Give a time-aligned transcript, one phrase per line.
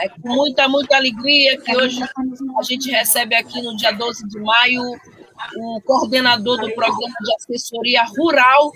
[0.00, 4.40] É com muita, muita alegria que hoje a gente recebe aqui no dia 12 de
[4.40, 4.82] maio
[5.56, 8.72] o coordenador do programa de assessoria rural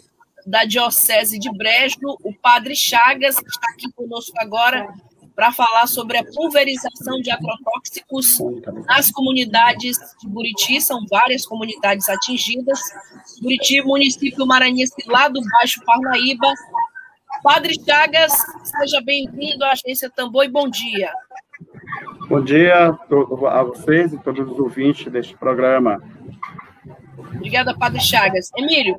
[0.47, 4.89] da Diocese de Brejo, o Padre Chagas, que está aqui conosco agora
[5.35, 8.39] para falar sobre a pulverização de agrotóxicos
[8.87, 12.79] nas comunidades de Buriti, são várias comunidades atingidas.
[13.41, 16.53] Buriti, município maranhense lá do Baixo Parnaíba,
[17.43, 18.33] Padre Chagas,
[18.65, 21.11] seja bem-vindo à Agência Tambor e bom dia.
[22.29, 22.99] Bom dia
[23.51, 26.03] a vocês e todos os ouvintes deste programa.
[27.35, 28.51] Obrigada, Padre Chagas.
[28.57, 28.95] Emílio,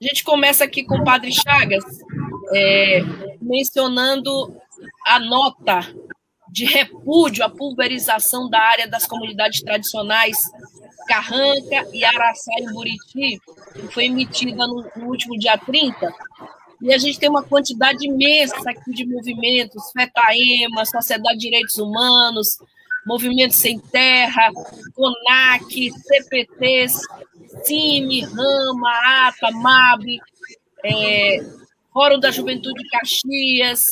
[0.00, 1.84] a gente começa aqui com o Padre Chagas,
[2.52, 3.02] é,
[3.40, 4.54] mencionando
[5.06, 5.80] a nota
[6.50, 10.36] de repúdio à pulverização da área das comunidades tradicionais
[11.06, 13.40] Carranca e Araçá e Buriti,
[13.74, 16.12] que foi emitida no, no último dia 30,
[16.82, 22.58] e a gente tem uma quantidade imensa aqui de movimentos, FETAEMA, Sociedade de Direitos Humanos,
[23.06, 24.50] Movimento Sem Terra,
[24.94, 27.00] CONAC, CPTs,
[27.64, 30.04] CIMI, RAMA, ATA, MAB,
[30.84, 31.38] é,
[31.92, 33.86] Fórum da Juventude Caxias,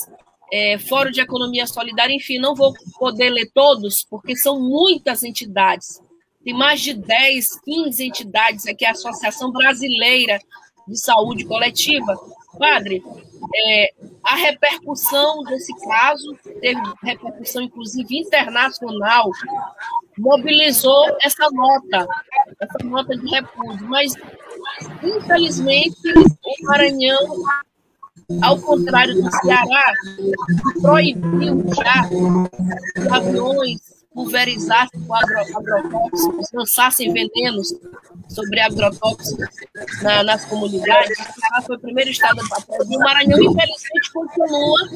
[0.52, 6.00] é, Fórum de Economia Solidária, enfim, não vou poder ler todos, porque são muitas entidades.
[6.44, 10.38] Tem mais de 10, 15 entidades aqui, a Associação Brasileira
[10.86, 12.16] de Saúde Coletiva,
[12.58, 13.02] Padre,
[13.54, 13.92] é,
[14.24, 19.30] a repercussão desse caso, teve repercussão inclusive internacional,
[20.18, 22.06] mobilizou essa nota,
[22.60, 24.12] essa nota de repúdio, mas
[25.02, 27.42] infelizmente o Maranhão,
[28.42, 29.92] ao contrário do Ceará,
[30.82, 37.72] proibiu já aviões pulverizassem com agro, agrotóxicos, lançassem venenos
[38.28, 39.46] sobre agrotóxicos
[40.02, 41.16] na, nas comunidades.
[41.60, 42.96] O foi o primeiro estado a fazer.
[42.96, 44.88] O Maranhão, infelizmente, continua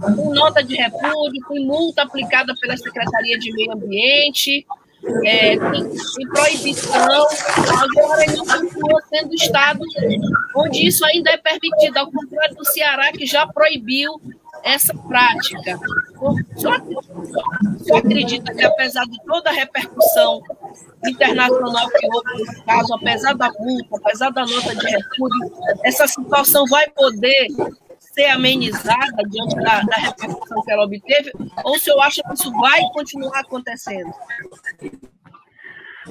[0.00, 4.66] com nota de repúdio, com multa aplicada pela Secretaria de Meio Ambiente,
[5.24, 7.26] é, tem, tem, proibição,
[7.56, 9.80] mas o Maranhão continua sendo estado
[10.54, 14.20] onde isso ainda é permitido, ao contrário do Ceará, que já proibiu
[14.64, 15.78] essa prática.
[16.56, 16.70] Só,
[17.84, 20.40] só acredita que, apesar de toda a repercussão
[21.04, 25.52] internacional que houve nesse caso, apesar da multa, apesar da nota de repúdio,
[25.84, 27.48] essa situação vai poder
[27.98, 31.32] ser amenizada diante da, da repercussão que ela obteve?
[31.64, 34.12] Ou o senhor acha que isso vai continuar acontecendo?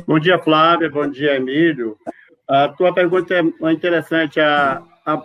[0.08, 0.90] Bom dia, Flávia.
[0.90, 1.98] Bom dia, Emílio.
[2.48, 4.40] A tua pergunta é interessante.
[4.40, 5.22] Há, há,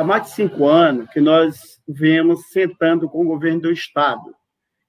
[0.00, 4.34] há mais de cinco anos que nós vemos sentando com o governo do Estado,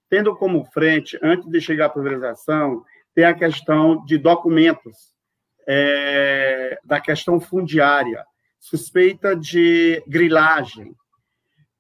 [0.09, 5.11] tendo como frente, antes de chegar à pulverização, tem a questão de documentos,
[5.67, 8.23] é, da questão fundiária,
[8.57, 10.95] suspeita de grilagem.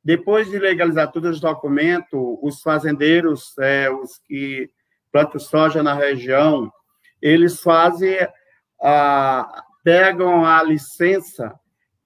[0.03, 4.69] Depois de legalizar todos os documentos, os fazendeiros, é, os que
[5.09, 6.69] plantam soja na região,
[7.21, 8.17] eles fazem,
[8.81, 11.57] a, pegam a licença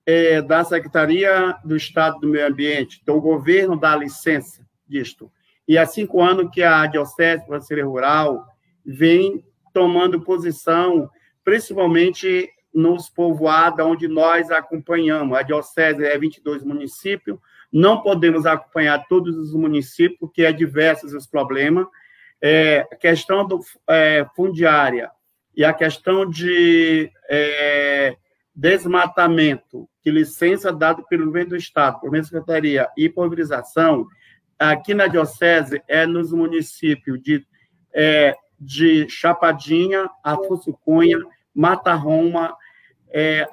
[0.05, 5.31] é, da Secretaria do Estado do Meio Ambiente, então o governo dá licença disto.
[5.67, 8.45] E há cinco anos que a Diocese Brasileira Rural
[8.85, 9.43] vem
[9.73, 11.09] tomando posição,
[11.43, 15.37] principalmente nos povoados onde nós acompanhamos.
[15.37, 17.39] A Diocese é 22 municípios,
[17.71, 21.87] não podemos acompanhar todos os municípios, porque é diversos os problemas.
[22.41, 25.09] É, a questão do, é, fundiária
[25.55, 28.17] e a questão de é,
[28.53, 34.05] desmatamento, que licença dada pelo governo do Estado, por meio da Secretaria, e pulverização,
[34.59, 37.43] aqui na Diocese, é nos municípios de,
[37.91, 41.17] é, de Chapadinha, Afonso Cunha,
[41.55, 42.55] Mata Roma,
[43.09, 43.49] é,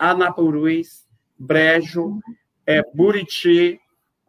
[1.39, 2.21] Brejo,
[2.67, 3.81] é, Buriti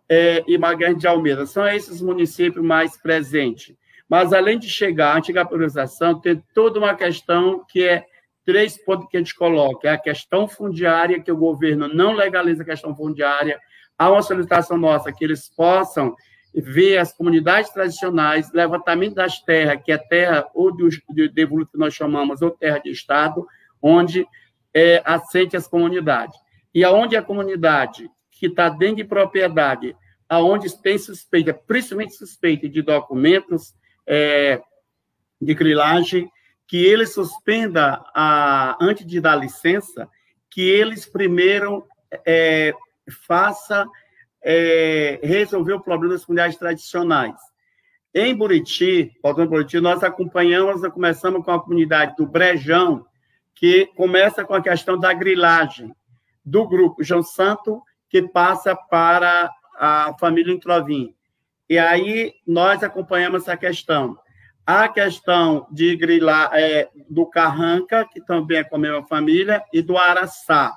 [0.07, 1.45] é, e Magalhães de Almeida.
[1.45, 3.75] São esses municípios mais presentes.
[4.07, 8.05] Mas, além de chegar à antiga pulverização, tem toda uma questão que é
[8.45, 9.87] três pontos que a gente coloca.
[9.87, 13.59] É a questão fundiária, que o governo não legaliza a questão fundiária.
[13.97, 16.15] Há uma solicitação nossa que eles possam
[16.53, 21.77] ver as comunidades tradicionais, levantamento das terras, que é terra ou de, de devoluto que
[21.77, 23.45] nós chamamos, ou terra de Estado,
[23.81, 24.27] onde
[24.73, 26.37] é, assente as comunidades.
[26.73, 29.95] E aonde a comunidade que está dentro de propriedade,
[30.27, 33.73] aonde tem suspeita, principalmente suspeita de documentos
[34.05, 34.61] é,
[35.41, 36.29] de grilagem,
[36.73, 40.09] que ele suspenda, a, antes de dar licença,
[40.49, 41.85] que eles primeiro
[42.25, 42.73] é,
[43.27, 43.87] faça
[44.43, 47.35] é, resolver o problema das comunidades tradicionais.
[48.11, 53.05] Em Buriti, voltando Buriti, nós acompanhamos, nós começamos com a comunidade do Brejão,
[53.53, 55.95] que começa com a questão da grilagem
[56.43, 59.47] do grupo João Santo, que passa para
[59.77, 61.13] a família Introvim.
[61.69, 64.17] E aí nós acompanhamos essa questão.
[64.65, 69.81] A questão de grilar é, do Carranca, que também é com a mesma família, e
[69.81, 70.73] do Araçá.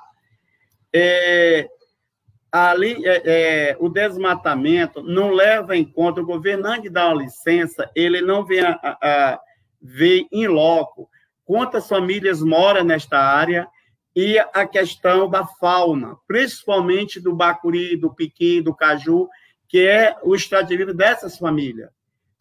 [0.93, 1.69] É,
[2.51, 7.23] ali, é, é, o desmatamento não leva em conta, o governo, antes de dar uma
[7.23, 9.39] licença, ele não vê, a, a,
[10.31, 11.09] em loco
[11.45, 13.67] quantas famílias moram nesta área
[14.13, 19.29] e a questão da fauna, principalmente do bacuri, do piqui, do caju,
[19.69, 21.96] que é o vida dessas famílias.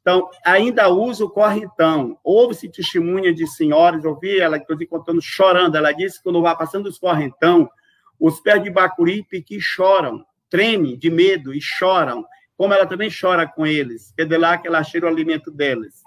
[0.07, 2.17] Então, ainda usa o correntão.
[2.23, 5.75] Houve-se testemunha de senhoras, ouvi ela, inclusive, contando, chorando.
[5.75, 7.69] Ela disse que quando vai passando os correntão,
[8.17, 12.25] os pés de bacuri e piqui choram, tremem de medo e choram,
[12.57, 15.51] como ela também chora com eles, que é de lá que ela cheira o alimento
[15.51, 16.05] deles.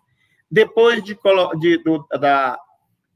[0.50, 1.20] Depois de,
[1.60, 2.58] de do, da,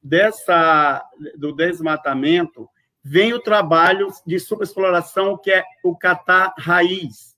[0.04, 1.02] dessa,
[1.38, 2.68] do desmatamento,
[3.02, 7.38] vem o trabalho de superexploração, que é o catar raiz.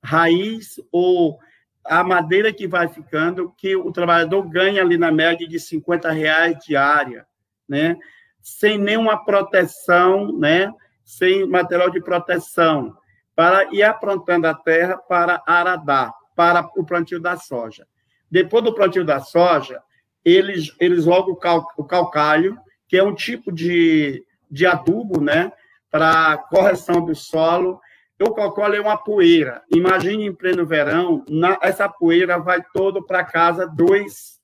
[0.00, 1.40] Raiz ou
[1.84, 6.56] a madeira que vai ficando, que o trabalhador ganha ali na média de 50 reais
[6.64, 7.26] diária,
[7.68, 7.96] né?
[8.40, 10.72] sem nenhuma proteção, né?
[11.04, 12.96] sem material de proteção,
[13.36, 17.86] para ir aprontando a terra para aradar, para o plantio da soja.
[18.30, 19.82] Depois do plantio da soja,
[20.24, 22.58] eles, eles jogam o, cal, o calcário,
[22.88, 25.52] que é um tipo de, de adubo, né?
[25.90, 27.80] Para correção do solo.
[28.20, 29.62] O calcário é uma poeira.
[29.74, 34.40] Imagine em pleno verão, na, essa poeira vai todo para casa dos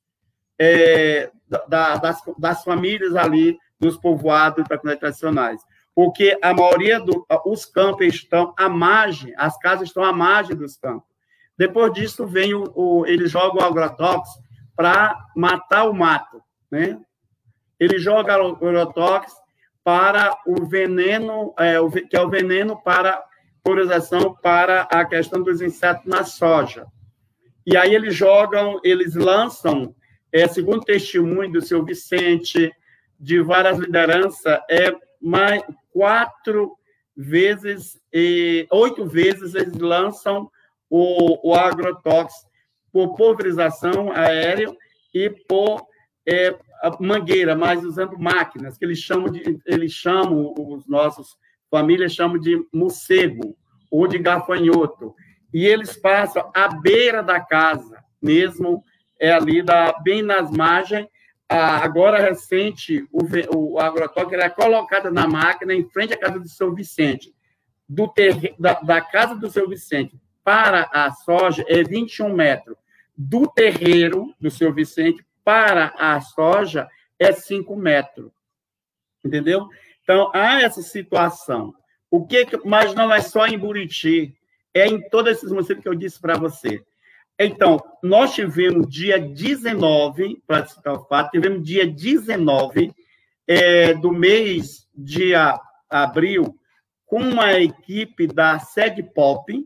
[0.59, 1.31] é,
[1.69, 4.67] da, das, das famílias ali dos povoados
[4.99, 5.63] tradicionais
[5.95, 11.09] porque a maioria dos campos estão à margem, as casas estão à margem dos campos.
[11.59, 14.43] Depois disso, vem o, o ele joga o agrotóxico
[14.75, 16.99] para matar o mato, né?
[17.79, 19.41] Ele joga o agrotóxico
[19.85, 23.23] para o veneno, é, o, que é o veneno para
[23.71, 26.87] purização para a questão dos insetos na soja.
[27.65, 29.95] E aí eles jogam, eles lançam,
[30.33, 32.73] é, segundo testemunho do seu Vicente,
[33.19, 35.63] de várias lideranças, é mais
[35.93, 36.77] quatro
[37.17, 40.51] vezes, e oito vezes eles lançam
[40.89, 42.51] o, o agrotóxico
[42.93, 44.75] por pulverização aérea
[45.15, 45.87] e por
[46.27, 46.59] é,
[46.99, 51.39] mangueira, mas usando máquinas, que eles chamam de, eles chamam, os nossos
[51.71, 53.57] famílias chamam de morcego
[53.91, 55.15] ou de gafanhoto.
[55.53, 58.85] E eles passam à beira da casa, mesmo
[59.19, 61.07] é ali da, bem nas margens,
[61.49, 63.25] agora recente, o,
[63.57, 67.35] o agrotóxico era colocado na máquina em frente à casa do seu Vicente.
[67.89, 72.77] Do ter, da, da, casa do seu Vicente para a soja é 21 metros.
[73.17, 76.89] Do terreiro do seu Vicente para a soja
[77.19, 78.31] é 5 metros.
[79.25, 79.69] Entendeu?
[80.11, 81.73] Então, há essa situação.
[82.11, 84.35] O que, mas não é só em Buriti,
[84.75, 86.83] é em todos esses municípios que eu disse para você.
[87.39, 92.93] Então, nós tivemos dia 19, para citar o fato, tivemos dia 19
[93.47, 95.33] é, do mês de
[95.89, 96.57] abril,
[97.07, 99.65] com uma equipe da Sede Pop,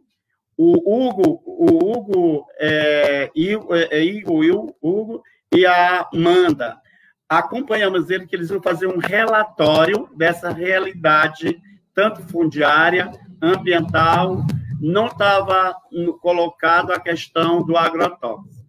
[0.59, 5.23] o Hugo, o Hugo, é, é, Hugo, Hugo
[5.55, 6.84] e a Amanda.
[7.29, 11.61] Acompanhamos ele que eles vão fazer um relatório dessa realidade,
[11.95, 14.45] tanto fundiária, ambiental,
[14.81, 15.75] não estava
[16.21, 18.65] colocado a questão do agrotóxico.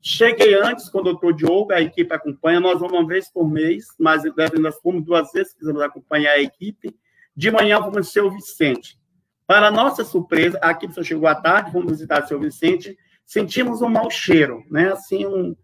[0.00, 3.86] Cheguei antes com o doutor Diogo, a equipe acompanha, nós vamos uma vez por mês,
[3.98, 4.22] mas
[4.58, 6.96] nós fomos duas vezes, quisemos acompanhar a equipe.
[7.36, 8.98] De manhã vamos no seu Vicente.
[9.46, 12.96] Para nossa surpresa, a equipe só chegou à tarde, fomos visitar o seu Vicente,
[13.26, 14.92] sentimos um mau cheiro, né?
[14.92, 15.56] Assim, um...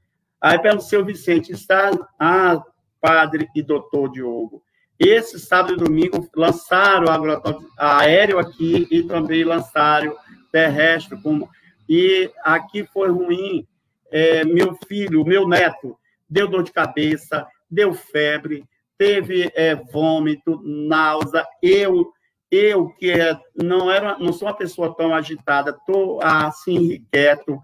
[0.45, 2.63] Aí pelo seu Vicente, está, ah,
[3.01, 4.63] padre e doutor Diogo,
[4.99, 10.15] esse sábado e domingo lançaram agrotóxico aéreo aqui e também lançaram
[10.53, 11.19] terrestre.
[11.23, 11.49] Como...
[11.89, 13.67] E aqui foi ruim.
[14.13, 15.99] É, meu filho, meu neto,
[16.29, 18.65] deu dor de cabeça, deu febre,
[18.99, 21.47] teve é, vômito, náusea.
[21.63, 22.13] Eu,
[22.51, 27.59] eu que é, não era, não sou uma pessoa tão agitada, estou assim quieto.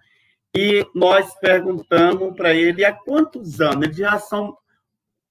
[0.55, 3.85] E nós perguntamos para ele há quantos anos?
[3.85, 4.57] Ele já são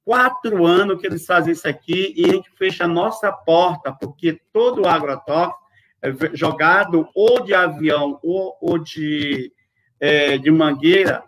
[0.05, 4.39] quatro anos que eles fazem isso aqui e a gente fecha a nossa porta, porque
[4.51, 5.59] todo o agrotóxico
[6.01, 9.51] é, jogado ou de avião ou, ou de,
[9.99, 11.23] é, de mangueira,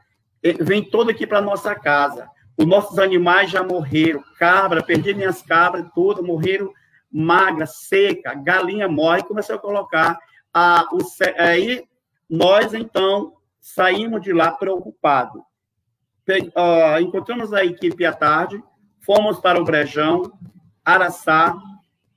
[0.62, 2.30] vem todo aqui para nossa casa.
[2.58, 6.72] Os nossos animais já morreram, cabra, perdi minhas cabras todas, morreram
[7.12, 10.18] magra, seca, galinha morre, começou a colocar
[10.54, 11.00] a, o,
[11.38, 11.84] aí
[12.30, 15.42] nós então saímos de lá preocupados.
[16.28, 18.62] Uh, encontramos a equipe à tarde,
[19.00, 20.32] fomos para o Brejão,
[20.84, 21.56] Araçá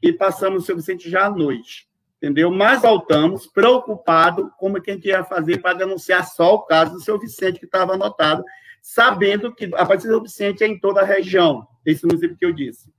[0.03, 2.51] e passamos o São Vicente já à noite, entendeu?
[2.51, 7.01] Mas voltamos preocupado como que a gente ia fazer para denunciar só o caso do
[7.01, 8.45] seu Vicente que estava anotado,
[8.81, 12.53] sabendo que a partir do Vicente é em toda a região, esse município que eu
[12.53, 12.93] disse.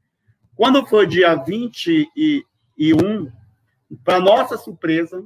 [0.56, 3.32] Quando foi dia 21,
[4.04, 5.24] para nossa surpresa,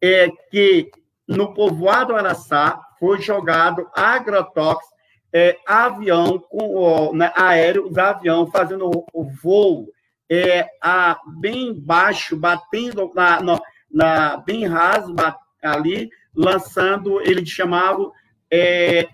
[0.00, 0.90] é que
[1.30, 4.90] no povoado Araçá foi jogado agrotóxico,
[5.32, 9.86] é, avião com né, aéreo, os avião fazendo o, voo
[10.28, 13.60] é, a, bem baixo, batendo na, na,
[13.90, 15.14] na bem raso
[15.62, 18.10] ali, lançando, ele chamava
[18.50, 19.08] é,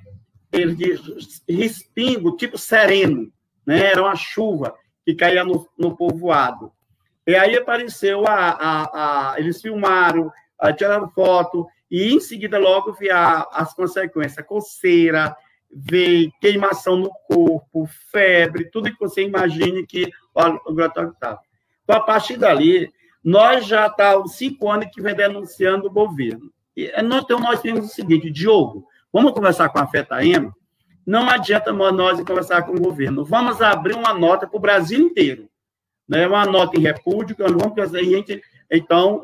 [0.50, 0.98] ele de
[1.48, 3.30] respingo, tipo sereno,
[3.66, 3.92] né?
[3.92, 6.72] Era uma chuva que caía no, no povoado.
[7.26, 10.30] E aí apareceu a, a, a eles filmaram,
[10.76, 15.36] tiraram foto, e em seguida logo vi as consequências, coceira,
[15.70, 21.40] veio queimação no corpo, febre, tudo que você imagine que o agrotóxico estava.
[21.84, 22.90] Então, a partir dali,
[23.22, 26.50] nós já estamos cinco anos que vem denunciando o governo.
[26.76, 30.54] E, então, nós temos o seguinte, Diogo, vamos conversar com a FETAEMA,
[31.06, 33.24] não adianta nós conversar com o governo.
[33.24, 35.48] Vamos abrir uma nota para o Brasil inteiro.
[36.08, 36.26] Né?
[36.26, 38.02] Uma nota em repúdio, vamos fazer,
[38.68, 39.22] então,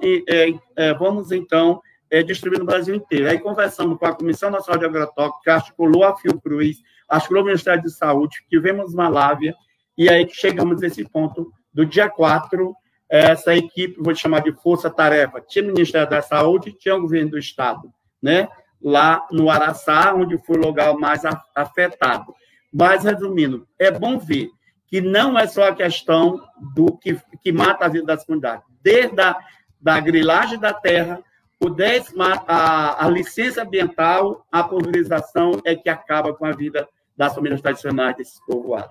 [0.77, 3.31] é, vamos então é, distribuir no Brasil inteiro.
[3.31, 6.77] Aí conversamos com a Comissão Nacional de Agrotóxicos, que articulou a Fiocruz,
[7.09, 9.55] articulou o Ministério de Saúde, tivemos Malávia,
[9.97, 12.75] e aí chegamos nesse ponto do dia 4,
[13.09, 17.39] essa equipe, vou chamar de força-tarefa, tinha o Ministério da Saúde, tinha o governo do
[17.39, 17.91] Estado,
[18.23, 18.47] né?
[18.83, 21.23] lá no Araçá, onde foi o lugar mais
[21.55, 22.35] afetado.
[22.73, 24.51] Mas, resumindo, é bom ver
[24.87, 26.43] que não é só a questão
[26.75, 28.65] do que, que mata a vida das comunidades.
[28.83, 29.37] Desde a
[29.81, 31.23] da grilagem da terra,
[31.63, 37.35] o 10, a, a licença ambiental, a pulverização é que acaba com a vida das
[37.35, 38.91] famílias tradicionais desses povoados.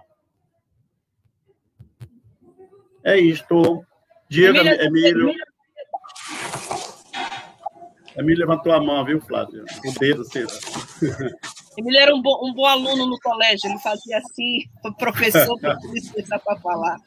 [3.04, 3.84] É isto.
[4.30, 5.30] Diga, Emílio.
[5.30, 5.34] Emílio.
[8.16, 9.66] Emílio levantou a mão, viu, Flávio?
[9.86, 10.46] O dedo, sei
[11.78, 15.78] Emílio era um, um bom aluno no colégio, ele fazia assim, o professor para
[16.40, 16.98] para falar.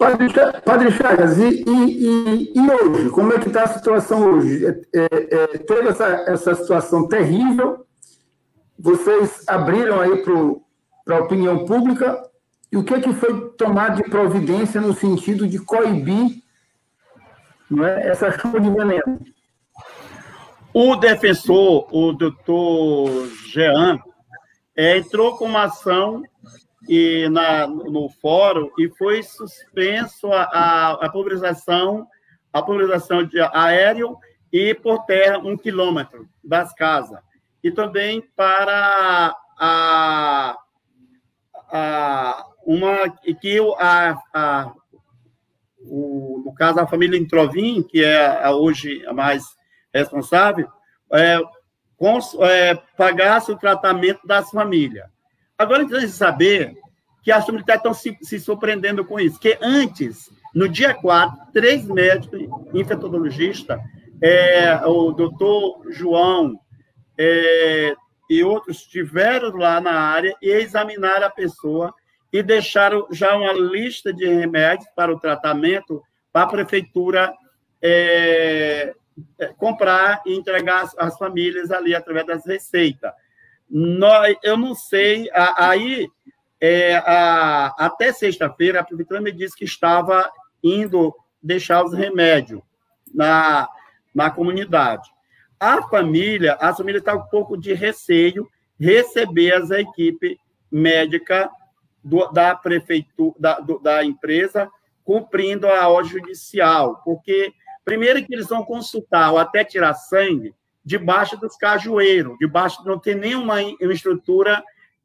[0.00, 0.28] Padre,
[0.64, 3.10] Padre Chagas, e, e, e, hoje?
[3.10, 4.64] Como é que está a situação hoje?
[4.64, 7.84] É, é, é, teve essa, essa situação terrível,
[8.78, 10.24] vocês abriram aí
[11.04, 12.18] para a opinião pública,
[12.72, 16.42] e o que, é que foi tomado de providência no sentido de coibir
[17.70, 19.20] não é, essa chuva de veneno?
[20.72, 23.98] O defensor, o doutor Jean,
[24.74, 26.22] é, entrou com uma ação
[26.92, 32.04] e na, no fórum e foi suspenso a, a, a pulverização,
[32.52, 34.18] a pulverização de aéreo
[34.52, 37.20] e por terra um quilômetro das casas.
[37.62, 40.56] E também para a,
[41.70, 43.08] a uma
[43.40, 44.72] que a, a
[45.82, 49.44] o, no caso a família Introvim, que é a, hoje a mais
[49.94, 50.68] responsável,
[51.12, 51.38] é,
[51.96, 55.08] cons, é, pagasse o tratamento das famílias.
[55.60, 56.74] Agora, a gente saber
[57.22, 61.84] que as militares estão se, se, surpreendendo com isso, que antes, no dia 4, três
[61.84, 62.40] médicos
[62.72, 63.78] infectologistas,
[64.22, 66.58] é, o doutor João
[67.18, 67.94] é,
[68.30, 71.92] e outros estiveram lá na área e examinaram a pessoa
[72.32, 76.02] e deixaram já uma lista de remédios para o tratamento
[76.32, 77.34] para a prefeitura
[77.82, 78.94] é,
[79.38, 83.12] é, comprar e entregar às, famílias ali através das receitas.
[83.70, 86.08] Nós, eu não sei, aí
[86.60, 90.30] é, a, até sexta-feira a prefeitura me disse que estava
[90.62, 92.60] indo deixar os remédios
[93.14, 93.68] na,
[94.14, 95.08] na comunidade.
[95.58, 98.48] A família, a família está um pouco de receio
[98.78, 100.36] receber as equipes
[100.70, 101.50] médica
[102.32, 104.70] da prefeitura, da, do, da empresa,
[105.04, 107.52] cumprindo a ordem judicial, porque
[107.84, 110.54] Primeiro que eles vão consultar ou até tirar sangue
[110.90, 114.60] debaixo dos cajueiros, debaixo não tem nenhuma estrutura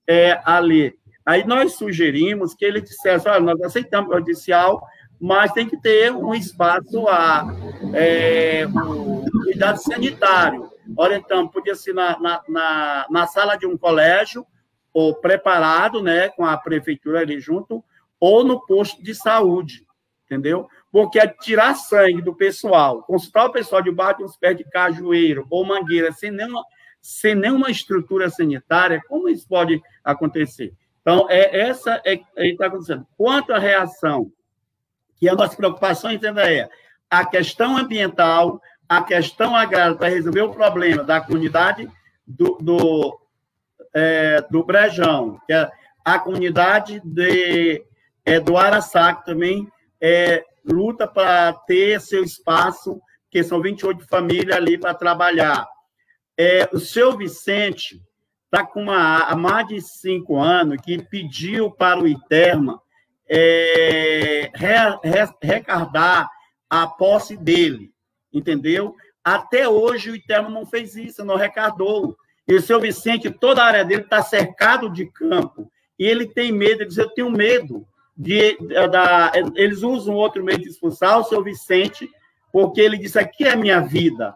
[0.08, 0.98] é, ali.
[1.24, 4.84] Aí nós sugerimos que ele dissesse, olha, nós aceitamos o judicial,
[5.22, 7.48] mas tem que ter um espaço a
[7.94, 10.72] é, um cuidado sanitário.
[10.98, 14.44] Ora, então, podia ser na, na, na, na sala de um colégio,
[14.92, 17.84] ou preparado, né, com a prefeitura ali junto,
[18.20, 19.86] ou no posto de saúde,
[20.25, 20.68] entendeu?
[20.96, 25.46] Porque é tirar sangue do pessoal, consultar o pessoal de baixo dos pés de cajueiro
[25.50, 26.64] ou mangueira sem nenhuma,
[27.02, 30.74] sem nenhuma estrutura sanitária, como isso pode acontecer?
[31.02, 33.06] Então, é essa é, é está acontecendo.
[33.18, 34.32] Quanto à reação,
[35.18, 36.70] que a nossa preocupação entenda é
[37.10, 41.92] a questão ambiental, a questão agrária para resolver o problema da comunidade
[42.25, 43.20] do, do,
[43.94, 45.70] é, do Brejão, que é
[46.06, 47.84] a comunidade de,
[48.24, 54.56] é, do Araçá, que também é, luta para ter seu espaço, que são 28 famílias
[54.56, 55.68] ali para trabalhar.
[56.38, 58.02] É, o seu Vicente
[58.46, 62.82] está com uma, há mais de cinco anos que pediu para o ITERMA
[63.28, 66.30] é, re, re, recardar
[66.70, 67.92] a posse dele,
[68.34, 68.96] entendeu?
[69.24, 72.16] Até hoje o ITERMA não fez isso, não recardou.
[72.48, 75.72] E o seu Vicente, toda a área dele está cercado de campo.
[75.98, 78.58] E ele tem medo, ele diz, eu tenho medo de,
[78.92, 82.10] da, eles usam outro meio de expulsar o seu Vicente,
[82.52, 84.36] porque ele disse: aqui é a minha vida,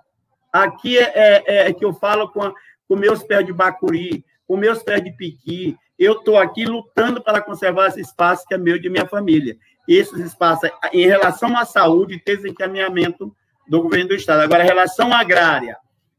[0.52, 2.54] aqui é, é, é que eu falo com,
[2.88, 5.78] com meus pés de bacuri, com meus pés de piqui.
[5.98, 9.58] Eu estou aqui lutando para conservar esse espaço que é meu e de minha família.
[9.88, 13.36] Esses espaços, em relação à saúde, tem encaminhamento
[13.68, 14.42] do governo do Estado.
[14.42, 15.78] Agora, em relação à agrária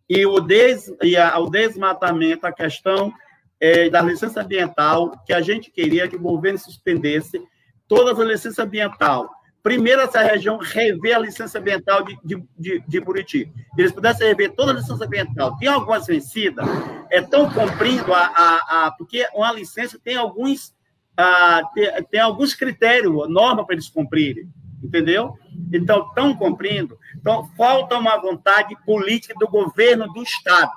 [0.08, 3.12] e, o des, e ao desmatamento, a questão
[3.60, 7.40] é, da licença ambiental, que a gente queria que o governo suspendesse
[7.86, 9.28] todas as licenças ambiental.
[9.62, 13.52] Primeiro, essa região rever a licença ambiental de, de, de, de Buriti.
[13.76, 15.56] Eles pudessem rever toda a licença ambiental.
[15.58, 16.66] Tem algumas vencidas,
[17.10, 20.74] é tão cumprindo a, a, a porque uma licença tem alguns
[21.14, 24.48] a, tem, tem alguns critérios, norma para eles cumprirem,
[24.82, 25.34] entendeu?
[25.70, 26.98] Então, estão cumprindo.
[27.16, 30.72] Então, falta uma vontade política do governo do Estado,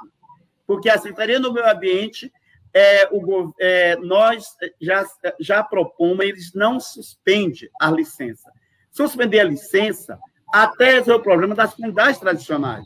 [0.67, 2.29] porque a Secretaria do Meio Ambiente
[2.73, 4.45] é, o, é, nós
[4.81, 5.05] já,
[5.39, 8.51] já propomos, eles não suspendem a licença.
[8.91, 10.19] Suspender a licença
[10.51, 12.85] até resolver o problema das comunidades tradicionais.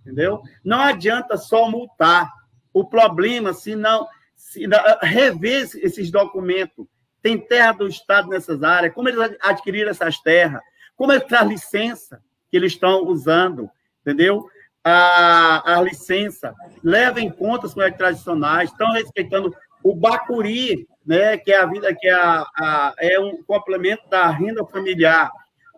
[0.00, 0.42] Entendeu?
[0.62, 2.30] Não adianta só multar.
[2.72, 4.66] O problema, se não, se
[5.02, 6.86] rever esses documentos,
[7.22, 10.60] tem terra do Estado nessas áreas, como eles adquiriram essas terras,
[10.94, 12.20] como é a licença
[12.50, 13.70] que eles estão usando,
[14.02, 14.46] entendeu?
[14.84, 21.52] A, a licença, leva em conta as comunidades tradicionais, estão respeitando o bacuri, né, que
[21.52, 25.30] é a vida que é, a, a, é um complemento da renda familiar.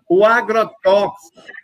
[0.08, 1.14] O agrotóx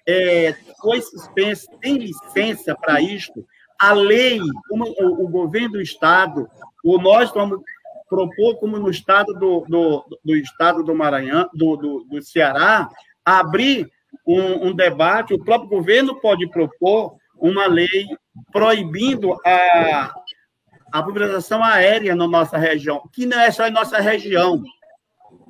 [0.07, 3.47] é, foi suspenso, tem licença para isto.
[3.79, 6.49] A lei, como o, o, governo do estado,
[6.85, 7.61] o nós vamos
[8.09, 12.89] propor, como no estado do, do, do estado do Maranhão, do, do, do Ceará,
[13.25, 13.91] abrir
[14.27, 18.07] um, um, debate, o próprio governo pode propor uma lei
[18.51, 20.15] proibindo a,
[20.93, 24.63] a pulverização aérea na nossa região, que não é só em nossa região,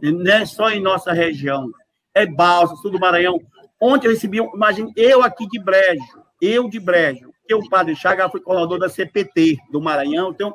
[0.03, 1.71] não é só em nossa região,
[2.15, 3.39] é Balsa, sul do Maranhão,
[3.85, 8.29] Ontem eu recebi, imagine, eu aqui de Brejo, eu de Brejo, que o padre Chaga
[8.29, 10.55] foi coordenador da CPT do Maranhão, então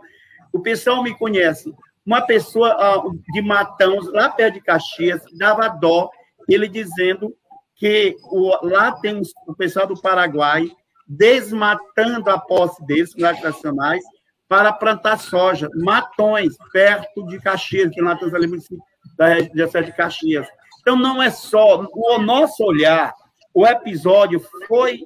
[0.54, 1.76] o pessoal me conhece.
[2.06, 6.10] Uma pessoa uh, de Matão, lá perto de Caxias, dava dó,
[6.48, 7.36] ele dizendo
[7.76, 10.72] que o, lá tem o pessoal do Paraguai
[11.08, 14.04] desmatando a posse deles, nacionais,
[14.48, 18.80] para plantar soja, matões, perto de Caxias, que nós estamos ali município
[19.18, 20.48] da região de Caxias.
[20.82, 23.14] Então, não é só o nosso olhar,
[23.54, 25.02] o episódio foi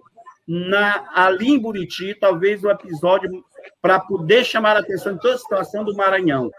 [0.47, 3.43] na, ali em Buriti, talvez o episódio
[3.81, 6.51] para poder chamar a atenção de toda a situação do Maranhão.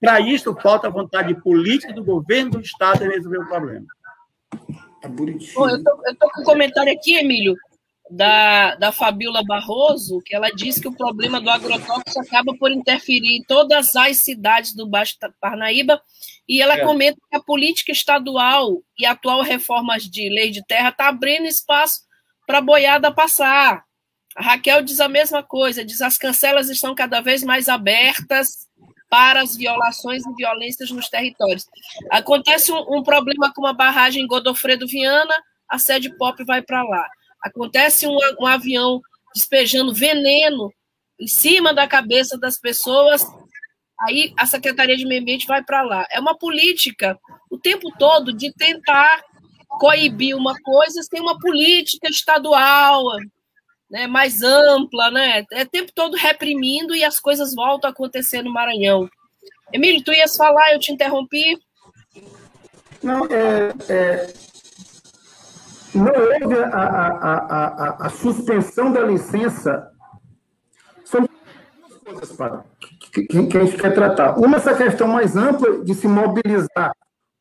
[0.00, 3.86] Para isso, falta vontade política do governo do Estado em resolver o problema.
[5.02, 5.52] É Buriti.
[5.56, 7.56] eu estou com um comentário aqui, Emílio
[8.10, 13.36] da, da Fabiola Barroso, que ela diz que o problema do agrotóxico acaba por interferir
[13.36, 16.00] em todas as cidades do Baixo Parnaíba,
[16.48, 16.84] e ela é.
[16.84, 21.46] comenta que a política estadual e a atual reformas de lei de terra está abrindo
[21.46, 22.00] espaço
[22.46, 23.84] para a boiada passar.
[24.34, 28.68] A Raquel diz a mesma coisa, diz as cancelas estão cada vez mais abertas
[29.10, 31.66] para as violações e violências nos territórios.
[32.10, 35.34] Acontece um, um problema com uma barragem em Godofredo Viana,
[35.68, 37.08] a sede POP vai para lá.
[37.42, 39.00] Acontece um, um avião
[39.34, 40.72] despejando veneno
[41.20, 43.24] em cima da cabeça das pessoas,
[44.00, 46.06] aí a Secretaria de Meio Ambiente vai para lá.
[46.10, 47.18] É uma política
[47.50, 49.22] o tempo todo de tentar
[49.68, 53.02] coibir uma coisa sem uma política estadual
[53.90, 55.44] né, mais ampla, né?
[55.52, 59.08] É o tempo todo reprimindo e as coisas voltam a acontecer no Maranhão.
[59.72, 61.58] Emílio, tu ias falar, eu te interrompi.
[63.02, 64.32] Não, é, é
[65.98, 69.90] não houve a, a, a, a, suspensão da licença.
[71.04, 71.28] São
[71.88, 74.38] duas coisas para, que, que, que, a gente quer tratar.
[74.38, 76.92] Uma, essa questão mais ampla de se mobilizar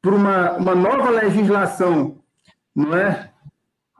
[0.02, 2.18] por uma, uma nova legislação
[2.78, 3.32] não é?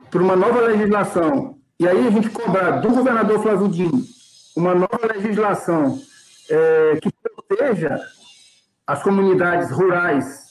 [0.08, 4.02] Para uma nova legislação, e aí a gente cobrar do governador Flávio Dino
[4.56, 5.98] uma nova legislação
[6.48, 8.00] é, que proteja
[8.86, 10.46] as comunidades rurais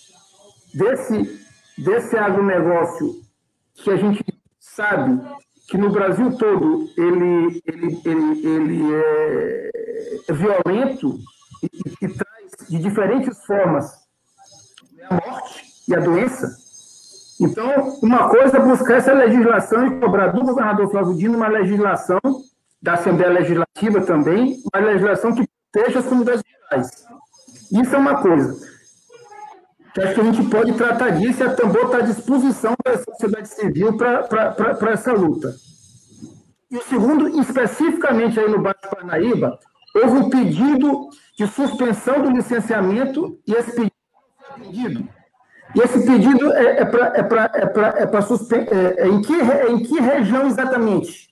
[0.73, 1.41] desse,
[1.77, 3.15] desse agronegócio
[3.77, 4.23] que a gente
[4.59, 5.21] sabe
[5.67, 9.71] que no Brasil todo ele, ele, ele, ele é,
[10.27, 11.19] é violento
[11.63, 13.91] e, e, traz de diferentes formas
[15.09, 16.55] a morte e a doença.
[17.39, 22.19] Então, uma coisa é buscar essa legislação e cobrar do governador Flávio Dino uma legislação,
[22.81, 27.05] da Assembleia Legislativa também, uma legislação que proteja as comunidades rurais.
[27.71, 28.76] Isso é uma coisa.
[29.97, 32.99] Que acho que a gente pode tratar disso e a Tambor está à disposição da
[32.99, 35.55] sociedade civil para essa luta.
[36.69, 39.57] E o segundo, especificamente aí no Baixo Parnaíba,
[39.95, 43.89] houve um pedido de suspensão do licenciamento e esse
[44.59, 45.09] pedido.
[45.73, 49.71] E esse pedido é, é para é é é para é, é, em que é
[49.71, 51.27] em que região exatamente?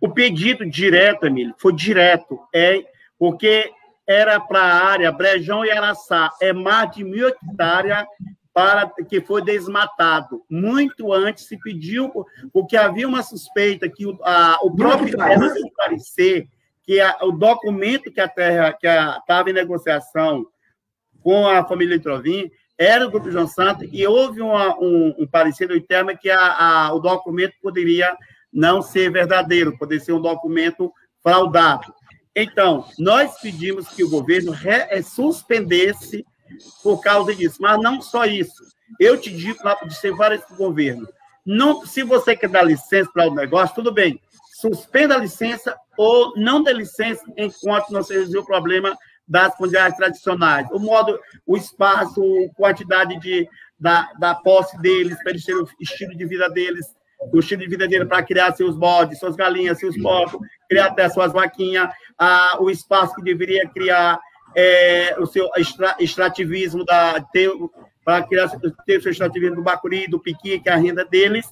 [0.00, 2.82] O pedido direto, Emílio, foi direto, é
[3.16, 3.70] porque
[4.12, 8.06] era para a área Brejão e Araçá, é mais de mil hectares
[8.52, 10.44] para que foi desmatado.
[10.48, 12.12] Muito antes se pediu,
[12.52, 16.46] porque havia uma suspeita que o, a, o próprio terra parecer
[16.84, 20.44] que a, o documento que a terra que estava em negociação
[21.22, 25.68] com a família Trovin era do Grupo João Santos e houve uma, um, um parecer
[25.68, 28.16] do ITERMA que a, a, o documento poderia
[28.52, 31.94] não ser verdadeiro, poderia ser um documento fraudado.
[32.34, 36.24] Então, nós pedimos que o governo é, suspendesse
[36.82, 38.62] por causa disso, mas não só isso.
[38.98, 41.08] Eu te digo, disse várias para o governo,
[41.44, 44.20] não, se você quer dar licença para o negócio, tudo bem,
[44.60, 49.96] suspenda a licença ou não dê licença enquanto não se resolver o problema das comunidades
[49.96, 50.68] tradicionais.
[50.70, 55.68] O modo, o espaço, a quantidade de, da, da posse deles, para eles terem o
[55.80, 56.86] estilo de vida deles,
[57.32, 61.08] o estilo de vida deles para criar seus bodes, suas galinhas, seus porcos, criar até
[61.08, 64.18] suas vaquinhas, a, o espaço que deveria criar
[64.54, 67.24] é, o seu extra, extrativismo da
[68.04, 68.48] para criar
[68.84, 71.46] ter o seu extrativismo do bacuri, do piqui, que é a renda deles.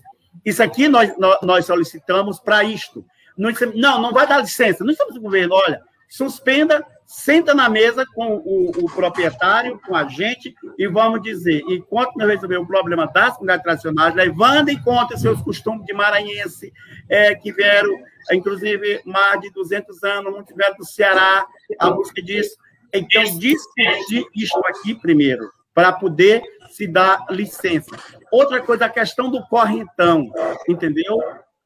[0.44, 3.04] Isso aqui nós, nós solicitamos para isto.
[3.36, 4.84] Não, não vai dar licença.
[4.84, 10.06] Não estamos no governo, olha, suspenda, senta na mesa com o, o, proprietário, com a
[10.06, 15.16] gente, e vamos dizer, enquanto não resolver o problema das comunidades tradicionais, levando em conta
[15.16, 16.72] seus costumes de maranhense,
[17.08, 17.90] é, que vieram,
[18.30, 21.44] inclusive, mais de 200 anos, não tiveram do Ceará,
[21.80, 22.56] a busca disso.
[22.94, 27.90] Então, discutir isso aqui primeiro, para poder se dar licença.
[28.30, 30.30] Outra coisa, a questão do correntão,
[30.68, 31.18] entendeu?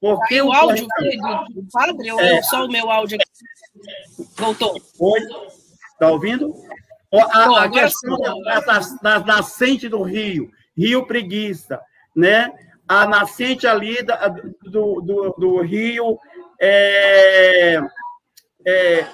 [0.05, 0.87] Porque o, o áudio
[1.49, 2.43] do padre ou é...
[2.43, 4.27] só o meu áudio aqui?
[4.37, 4.75] Voltou.
[5.01, 5.21] Oi?
[5.93, 6.55] Está ouvindo?
[7.11, 8.19] A, a questão
[8.67, 11.81] das, das nascentes do rio, Rio Preguiça,
[12.15, 12.53] né?
[12.87, 16.19] A nascente ali da, do, do, do rio
[16.61, 17.81] é,
[18.67, 19.07] é,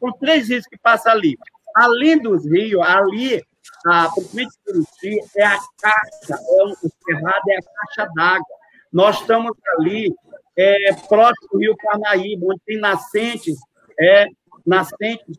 [0.00, 1.36] por três rios que passa ali.
[1.76, 3.42] Além dos rios, ali,
[3.86, 8.61] a propriamente Juruti é a caixa, é o cerrado é a caixa d'água.
[8.92, 10.14] Nós estamos ali
[10.56, 13.56] é, próximo do Rio Parnaíba, onde tem nascentes,
[13.98, 14.26] é,
[14.66, 15.38] nascentes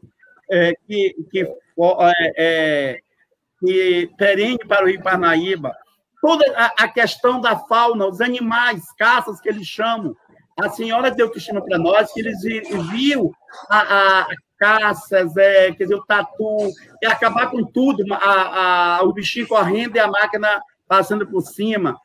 [0.50, 3.00] é, que, que, é, é,
[3.60, 5.76] que perene para o Rio Parnaíba.
[6.22, 10.16] Toda a, a, questão da fauna, os animais, caças que eles chamam.
[10.60, 12.42] A senhora deu testemunho para nós que eles
[12.90, 13.32] viram
[13.70, 16.70] a, a, caças, é, quer dizer, o tatu,
[17.02, 22.00] e acabar com tudo, a, a, o bichinho correndo e a máquina passando por cima.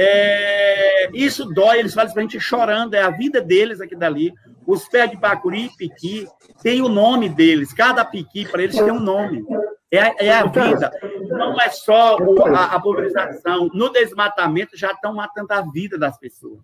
[0.00, 4.32] É, isso dói, eles falam para a gente chorando, é a vida deles aqui dali.
[4.64, 6.28] Os pés de bacuri e piqui
[6.62, 9.44] tem o nome deles, cada piqui para eles tem um nome.
[9.90, 10.92] É, é a vida.
[11.30, 12.16] Não é só
[12.54, 13.70] a, a pulverização.
[13.72, 16.60] No desmatamento já estão matando a vida das pessoas.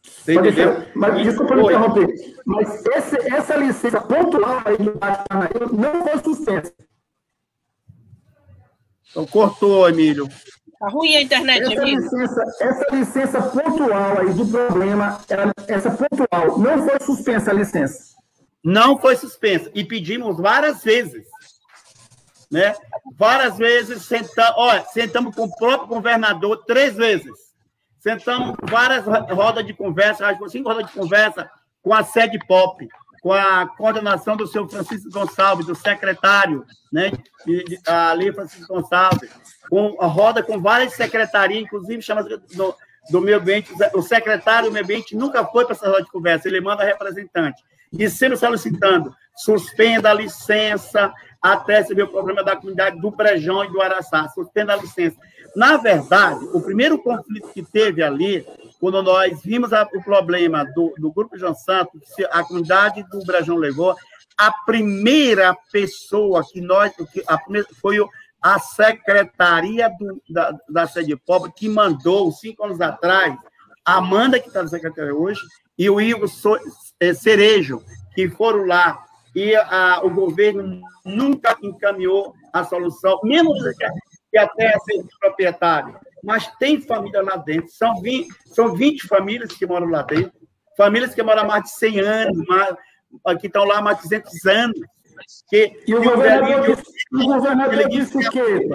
[0.00, 0.86] Você entendeu?
[0.94, 2.06] Mas, desculpa me interromper,
[2.44, 6.72] mas esse, essa licença pontual aí do não foi suspensa.
[9.10, 10.28] Então, cortou, Emílio.
[10.78, 12.00] Tá ruim a internet, essa Emílio.
[12.00, 18.14] Licença, essa licença pontual aí do problema, ela, essa pontual, não foi suspensa a licença.
[18.62, 19.70] Não foi suspensa.
[19.74, 21.24] E pedimos várias vezes.
[22.50, 22.74] Né?
[23.16, 27.46] Várias vezes sentamos, olha, sentamos com o próprio governador três vezes
[28.06, 31.50] Sentamos várias rodas de conversa, acho que cinco rodas de conversa
[31.82, 32.88] com a sede POP,
[33.20, 37.10] com a coordenação do senhor Francisco Gonçalves, do secretário, né,
[37.84, 39.28] ali Francisco Gonçalves,
[39.68, 42.74] com a roda com várias secretarias, inclusive chama do,
[43.10, 46.48] do meio ambiente, o secretário do meio ambiente nunca foi para essa roda de conversa,
[46.48, 47.62] ele manda representante.
[47.92, 53.64] E sempre solicitando, suspenda a licença, até se ver o problema da comunidade do Brejão
[53.64, 55.16] e do Araçá, suspenda a licença.
[55.54, 58.46] Na verdade, o primeiro conflito que teve ali,
[58.80, 63.56] quando nós vimos a, o problema do, do Grupo João Santos, a comunidade do Brejão
[63.56, 63.96] levou,
[64.36, 66.92] a primeira pessoa que nós,
[67.26, 67.98] a primeira, foi
[68.42, 73.36] a secretaria do, da, da sede pobre que mandou, cinco anos atrás,
[73.84, 75.40] a Amanda, que está na secretaria hoje,
[75.78, 76.28] e o Igor
[77.00, 77.82] é, Cerejo,
[78.14, 83.52] que foram lá, e a, o governo nunca encaminhou a solução, mesmo
[84.30, 84.48] que a
[84.80, 86.00] seja proprietária.
[86.24, 90.32] Mas tem família lá dentro, são 20, são 20 famílias que moram lá dentro,
[90.76, 92.76] famílias que moram há mais de 100 anos, mais,
[93.40, 94.80] que estão lá há mais de 200 anos.
[95.48, 98.68] Que, e o governador, disse, o governador disse o quê?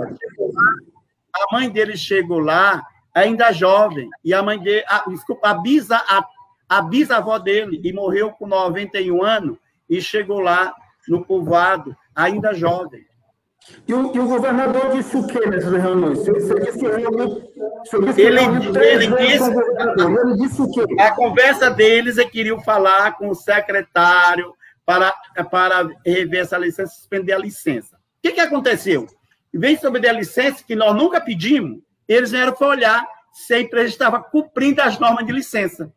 [1.34, 5.98] A mãe dele chegou lá ainda jovem, e a mãe dele, a, desculpa, a, bisa,
[5.98, 6.26] a,
[6.68, 9.58] a bisavó dele, e morreu com 91 anos,
[9.90, 10.74] e chegou lá
[11.08, 13.06] no povoado, ainda jovem.
[13.88, 16.20] E o, e o governador disse o quê nessas reuniões?
[16.20, 16.86] Você, disse que
[18.22, 20.84] ele, ele, disse, ele disse o quê?
[21.00, 24.54] A conversa deles é que queriam falar com o secretário
[24.86, 25.14] para,
[25.50, 27.96] para rever essa licença, suspender a licença.
[27.96, 29.08] O que, que aconteceu?
[29.54, 33.54] Em vez de suspender a licença, que nós nunca pedimos, eles vieram para olhar se
[33.54, 35.92] a empresa estava cumprindo as normas de licença,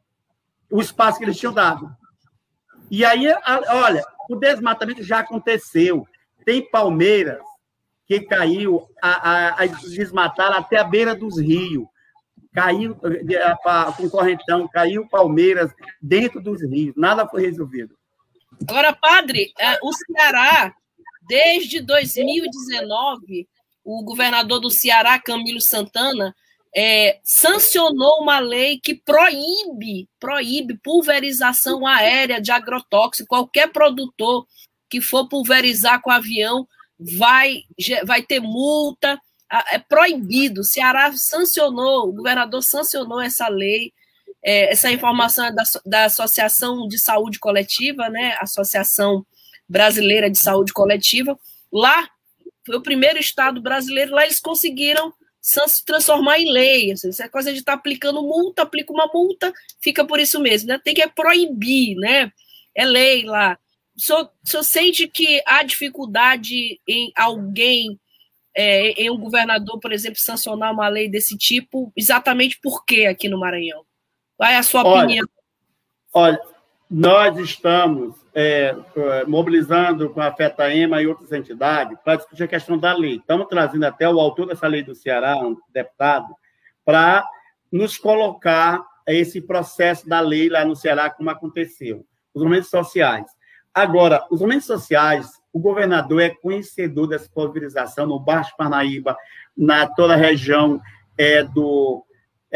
[0.70, 1.90] o espaço que eles tinham dado.
[2.90, 3.26] E aí,
[3.68, 6.06] olha, o desmatamento já aconteceu.
[6.44, 7.42] Tem palmeiras
[8.06, 11.86] que caiu, a, a, a desmataram até a beira dos rios.
[12.52, 12.96] Caiu
[13.96, 16.94] com correntão, caiu palmeiras dentro dos rios.
[16.96, 17.96] Nada foi resolvido.
[18.68, 20.74] Agora, padre, é, o Ceará,
[21.28, 23.48] desde 2019,
[23.84, 26.34] o governador do Ceará, Camilo Santana,
[26.76, 33.28] é, sancionou uma lei que proíbe, proíbe pulverização aérea de agrotóxico.
[33.28, 34.46] Qualquer produtor
[34.90, 36.66] que for pulverizar com avião
[36.98, 37.62] vai,
[38.04, 39.20] vai ter multa,
[39.70, 40.62] é proibido.
[40.62, 43.92] O Ceará sancionou, o governador sancionou essa lei.
[44.44, 48.36] É, essa informação é da, da Associação de Saúde Coletiva, né?
[48.40, 49.24] Associação
[49.68, 51.38] Brasileira de Saúde Coletiva.
[51.72, 52.08] Lá,
[52.66, 56.92] foi o primeiro estado brasileiro, lá eles conseguiram se transformar em lei.
[56.92, 59.52] Assim, essa coisa de estar tá aplicando multa, aplica uma multa,
[59.82, 60.68] fica por isso mesmo.
[60.68, 60.80] Né?
[60.82, 62.30] Tem que proibir, né?
[62.74, 63.58] É lei lá
[63.96, 64.00] o
[64.44, 67.98] senhor sente que há dificuldade em alguém,
[68.54, 73.28] é, em um governador, por exemplo, sancionar uma lei desse tipo, exatamente por quê aqui
[73.28, 73.84] no Maranhão?
[74.36, 75.26] Qual é a sua olha, opinião?
[76.12, 76.40] Olha,
[76.90, 78.74] nós estamos é,
[79.26, 83.16] mobilizando com a FETAEMA e outras entidades para discutir a questão da lei.
[83.16, 86.34] Estamos trazendo até o autor dessa lei do Ceará, um deputado,
[86.84, 87.24] para
[87.70, 92.04] nos colocar esse processo da lei lá no Ceará, como aconteceu.
[92.32, 93.26] Os movimentos sociais.
[93.72, 99.16] Agora, os movimentos sociais, o governador é conhecedor dessa pulverização no Baixo Parnaíba,
[99.56, 100.80] na toda a região
[101.18, 102.04] é, do,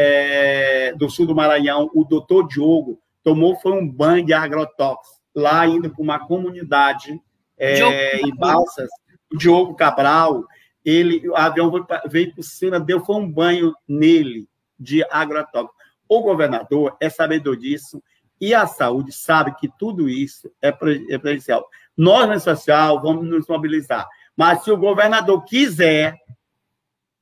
[0.01, 1.91] é, do sul do Maranhão.
[1.93, 7.21] O doutor Diogo tomou foi um banho de agrotóxicos, lá indo para uma comunidade
[7.57, 8.89] é, em Balsas.
[9.31, 10.45] O Diogo Cabral,
[10.85, 11.69] ele, o avião
[12.07, 14.47] veio por cima, deu foi um banho nele
[14.79, 15.77] de agrotóxicos.
[16.07, 18.01] O governador é sabedor disso,
[18.39, 21.67] e a saúde sabe que tudo isso é, é prejudicial.
[21.95, 24.07] Nós, na social, vamos nos mobilizar.
[24.33, 26.15] Mas se o governador quiser,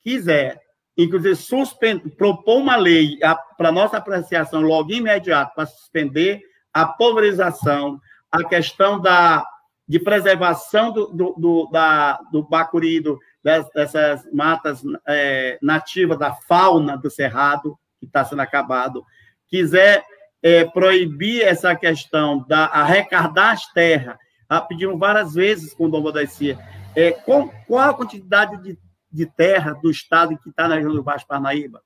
[0.04, 0.62] quiser,
[0.98, 3.20] inclusive suspender, propor uma lei
[3.58, 6.42] para nossa apreciação logo imediato para suspender
[6.74, 8.00] a pulverização,
[8.32, 9.46] a questão da,
[9.88, 16.98] de preservação do, do, do, da, do bacuri, do, dessas matas é, nativas, da fauna
[16.98, 19.06] do cerrado, que está sendo acabado,
[19.48, 20.04] quiser
[20.42, 24.18] é, proibir essa questão da arrecadar as terras.
[24.50, 24.66] Ah,
[24.98, 26.58] várias vezes com o Dom Bodacia,
[26.96, 28.80] é, qual, qual a quantidade de,
[29.18, 31.82] de terra do estado que está na região do Baixo Parnaíba?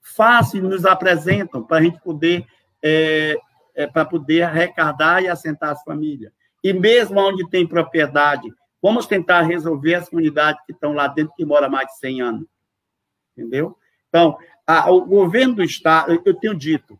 [0.00, 2.46] Fácil, nos apresentam para a gente poder,
[2.80, 3.36] é,
[3.74, 6.32] é, para poder arrecadar e assentar as famílias.
[6.62, 8.48] E mesmo onde tem propriedade,
[8.80, 12.48] vamos tentar resolver as comunidades que estão lá dentro, que moram mais de 100 anos.
[13.36, 13.76] Entendeu?
[14.08, 16.96] Então, a, o governo do Estado, eu tenho dito,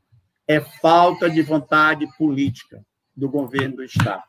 [0.49, 4.25] é falta de vontade política do governo do Estado.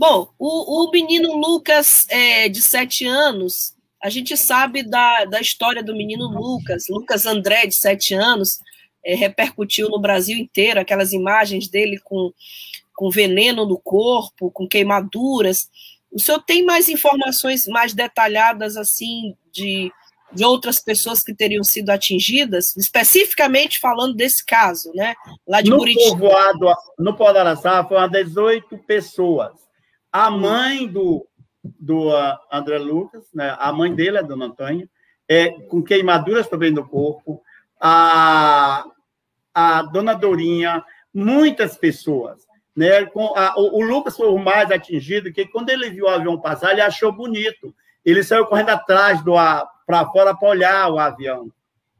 [0.00, 5.82] Bom, o, o menino Lucas, é, de sete anos, a gente sabe da, da história
[5.82, 6.84] do menino Lucas.
[6.88, 8.60] Lucas André, de sete anos,
[9.04, 12.32] é, repercutiu no Brasil inteiro aquelas imagens dele com,
[12.94, 15.68] com veneno no corpo, com queimaduras.
[16.10, 19.92] O senhor tem mais informações mais detalhadas, assim, de
[20.32, 25.12] de outras pessoas que teriam sido atingidas, especificamente falando desse caso, né?
[25.44, 29.69] Lá de no Povoado, no Povoado Araçá foram 18 pessoas.
[30.12, 31.26] A mãe do,
[31.62, 33.56] do uh, André Lucas, né?
[33.58, 34.88] a mãe dele, a dona Antônia,
[35.28, 37.42] é, com queimaduras também no corpo.
[37.80, 38.84] A,
[39.54, 42.46] a dona Dorinha, muitas pessoas.
[42.74, 43.06] Né?
[43.06, 46.40] Com a, o, o, Lucas foi o mais atingido, que quando ele viu o avião
[46.40, 47.74] passar, ele achou bonito.
[48.04, 49.34] Ele saiu correndo atrás do
[49.86, 51.50] para fora para olhar o avião.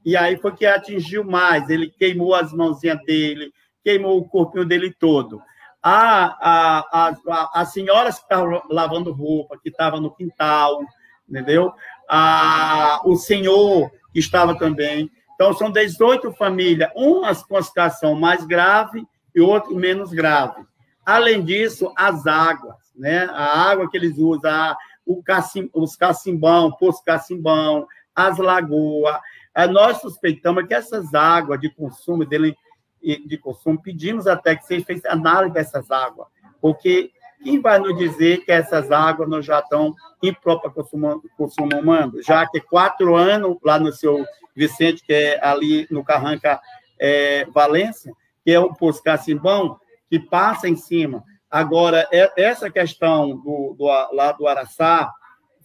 [0.05, 1.69] E aí foi que atingiu mais.
[1.69, 3.53] Ele queimou as mãozinhas dele,
[3.85, 5.43] queimou o corpinho dele todo.
[5.83, 10.81] A, a, a, as senhoras que estavam lavando roupa, que estavam no quintal,
[11.29, 11.73] entendeu?
[12.09, 15.11] A, o senhor que estava também.
[15.35, 20.67] Então, são 18 famílias, umas com a situação mais grave e outras menos grave.
[21.05, 23.25] Além disso, as águas, né?
[23.33, 29.19] A água que eles usam, o cacim, os cacimbão, poço cacimbão, as lagoas.
[29.55, 32.55] Eh, nós suspeitamos que essas águas de consumo dele
[33.03, 36.29] de consumo, pedimos até que seja feita análise dessas águas,
[36.61, 37.11] porque
[37.43, 42.23] quem vai nos dizer que essas águas não já estão impróprias para consumo, consumo humano?
[42.23, 46.61] Já que quatro anos lá no seu Vicente, que é ali no Carranca
[46.99, 48.13] é, Valência,
[48.45, 51.25] que é o Poço Cacimbão, que passa em cima.
[51.51, 55.11] Agora, é, essa questão do, do, lá do Araçá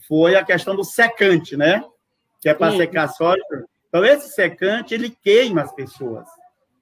[0.08, 1.84] foi a questão do secante, né?
[2.40, 3.42] Que é para secar soja.
[3.90, 6.26] Então, esse secante, ele queima as pessoas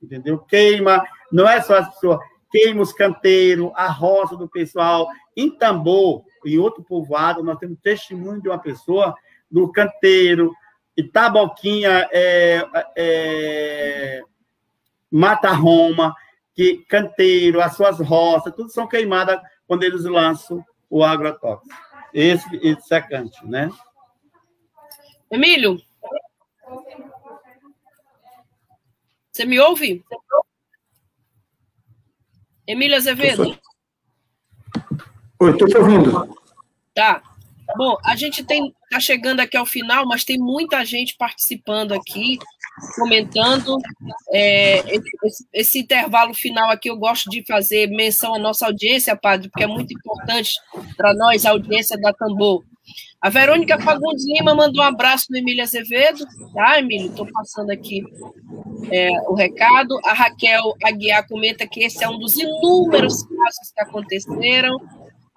[0.03, 0.39] entendeu?
[0.39, 2.19] Queima, não é só as pessoas,
[2.51, 5.07] queima os canteiros, a roça do pessoal.
[5.35, 9.15] Em Tambor, em outro povoado, nós temos testemunho de uma pessoa
[9.49, 10.53] do canteiro,
[10.95, 14.21] Itaboquinha, é, é,
[15.09, 16.13] Mata Roma,
[16.53, 21.75] que canteiro, as suas roças, tudo são queimadas quando eles lançam o agrotóxico.
[22.13, 23.69] Esse, esse secante, né?
[25.31, 25.79] Emílio,
[29.33, 30.05] você me ouve?
[32.67, 33.59] Emília Azevedo?
[35.39, 36.37] Oi, estou te ouvindo.
[36.93, 37.23] Tá.
[37.75, 42.37] Bom, a gente tem está chegando aqui ao final, mas tem muita gente participando aqui,
[42.95, 43.77] comentando.
[44.31, 49.49] É, esse, esse, intervalo final aqui eu gosto de fazer menção à nossa audiência, padre,
[49.49, 50.53] porque é muito importante
[50.97, 52.63] para nós a audiência da Tambor.
[53.21, 56.25] A Verônica Fagundes Lima mandou um abraço no Emília Azevedo.
[56.53, 57.09] Tá, Emílio?
[57.09, 58.03] Estou passando aqui
[58.91, 59.97] é, o recado.
[60.03, 64.77] A Raquel Aguiar comenta que esse é um dos inúmeros casos que aconteceram.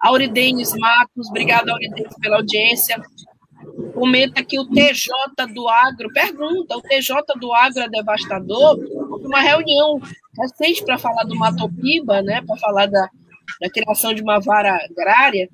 [0.01, 3.01] Auridenes Matos, obrigada, Auridenes, pela audiência.
[3.97, 5.11] Comenta que o TJ
[5.53, 8.77] do Agro, pergunta, o TJ do Agro é devastador?
[9.25, 9.99] Uma reunião
[10.39, 13.09] recente para falar do Matopiba, né, para falar da,
[13.59, 15.49] da criação de uma vara agrária,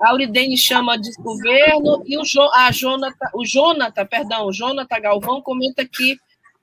[0.00, 5.00] a Auridene chama de governo e o, jo, a Jonathan, o Jonathan, perdão, o Jonathan
[5.00, 6.18] Galvão comenta que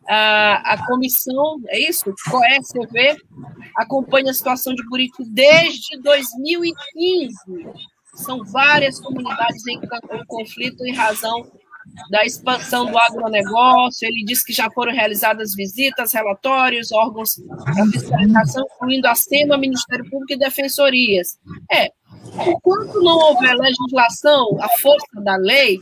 [0.08, 2.06] a, a comissão, é isso?
[2.30, 3.18] COE-CV,
[3.76, 7.36] acompanha a situação de Buriti desde 2015.
[8.18, 9.80] São várias comunidades em,
[10.28, 11.50] conflito em razão
[12.10, 14.08] da expansão do agronegócio.
[14.08, 17.30] Ele disse que já foram realizadas visitas, relatórios, órgãos
[17.76, 21.38] da fiscalização, incluindo a SEMA, Ministério Público e defensorias.
[21.72, 21.92] É,
[22.46, 25.80] Enquanto não houver legislação, a força da lei,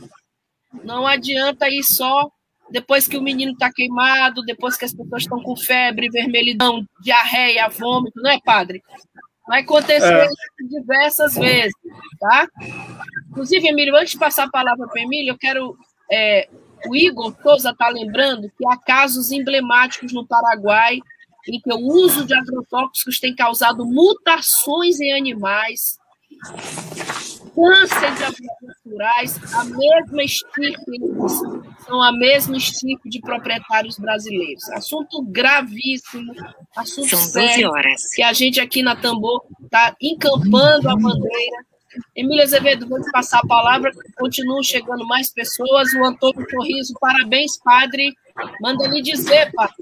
[0.84, 2.30] não adianta ir só
[2.70, 7.68] depois que o menino está queimado, depois que as pessoas estão com febre, vermelhidão, diarreia,
[7.68, 8.82] vômito, não é, padre?
[9.46, 10.28] Vai acontecer é.
[10.60, 11.72] diversas vezes,
[12.18, 12.48] tá?
[13.30, 15.76] Inclusive, Emílio, antes de passar a palavra para Emílio, eu quero.
[16.10, 16.48] É,
[16.88, 21.00] o Igor Souza está lembrando que há casos emblemáticos no Paraguai
[21.48, 25.98] em que o uso de agrotóxicos tem causado mutações em animais,
[27.56, 30.98] câncer de habitats rurais, a mesma estirpe,
[31.86, 34.68] são a mesma estirpe de proprietários brasileiros.
[34.70, 36.34] Assunto gravíssimo,
[36.76, 38.10] assunto são sério, horas.
[38.14, 41.64] que a gente aqui na Tambor está encampando a bandeira.
[42.14, 45.88] Emília Azevedo, vou te passar a palavra, continuam chegando mais pessoas.
[45.94, 48.14] O Antônio Sorriso, parabéns, padre.
[48.60, 49.74] Manda lhe dizer, padre.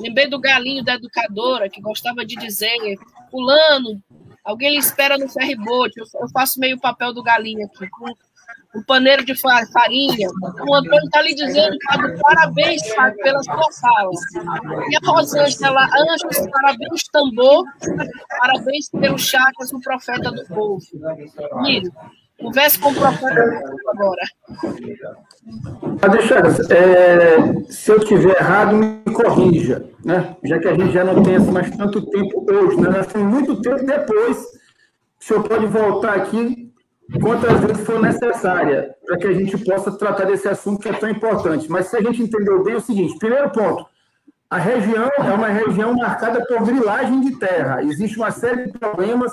[0.00, 2.76] Lembrei do galinho da educadora, que gostava de dizer,
[3.30, 4.02] fulano,
[4.48, 5.92] Alguém lhe espera no ferryboat.
[5.94, 7.86] Eu, eu faço meio o papel do galinho aqui,
[8.74, 10.30] um paneiro de farinha.
[10.66, 14.10] O Antônio está lhe dizendo, Fábio, parabéns, Fábio, pela sua fala.
[14.88, 17.66] E a Rosângela, Anjos, parabéns, tambor,
[18.40, 20.82] parabéns pelo Chacas, o profeta do povo.
[21.60, 21.90] Mire,
[22.38, 24.22] converse com o profeta povo agora.
[26.22, 30.36] Chagas, é, se eu estiver errado, me corrija, né?
[30.44, 32.88] já que a gente já não tem mais tanto tempo hoje, né?
[32.90, 34.36] nós temos muito tempo depois.
[35.20, 36.72] O senhor pode voltar aqui
[37.20, 41.08] quantas vezes for necessária, para que a gente possa tratar desse assunto que é tão
[41.08, 41.68] importante.
[41.70, 43.86] Mas se a gente entendeu bem, é o seguinte: primeiro ponto,
[44.48, 47.82] a região é uma região marcada por grilagem de terra.
[47.82, 49.32] Existe uma série de problemas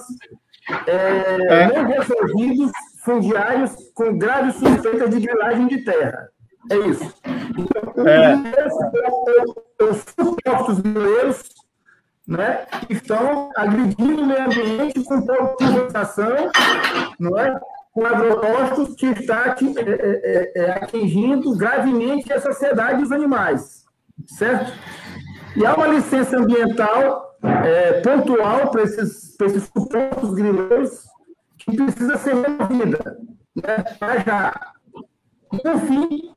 [0.87, 1.67] é, é.
[1.67, 2.71] não resolvidos
[3.05, 6.29] fundiários com grave suspeita de grilagem de terra.
[6.69, 7.13] É isso.
[7.57, 9.83] Então, é.
[9.83, 11.43] os supostos mineiros
[12.27, 16.49] né, que estão agredindo o meio ambiente com pulverização,
[17.19, 17.59] não é?
[17.93, 23.85] com agrotóxicos que está é, é, atingindo gravemente a sociedade e os animais.
[24.25, 24.73] Certo?
[25.55, 27.37] E há uma licença ambiental
[28.03, 31.05] pontual para esses, para esses supostos grileiros
[31.65, 33.17] que precisa ser removida.
[33.55, 33.83] Né?
[33.99, 34.71] Para já.
[35.49, 36.33] Por fim,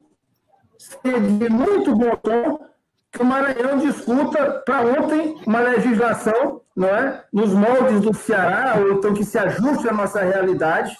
[0.78, 2.68] seria muito bom tom
[3.10, 8.92] que o Maranhão discuta para ontem uma legislação não é, nos moldes do Ceará, ou
[8.92, 10.96] então que se ajuste à nossa realidade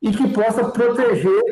[0.00, 1.42] e que possa proteger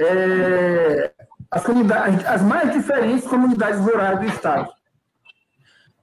[0.00, 1.12] é,
[1.50, 4.72] as, comunidades, as mais diferentes comunidades rurais do Estado.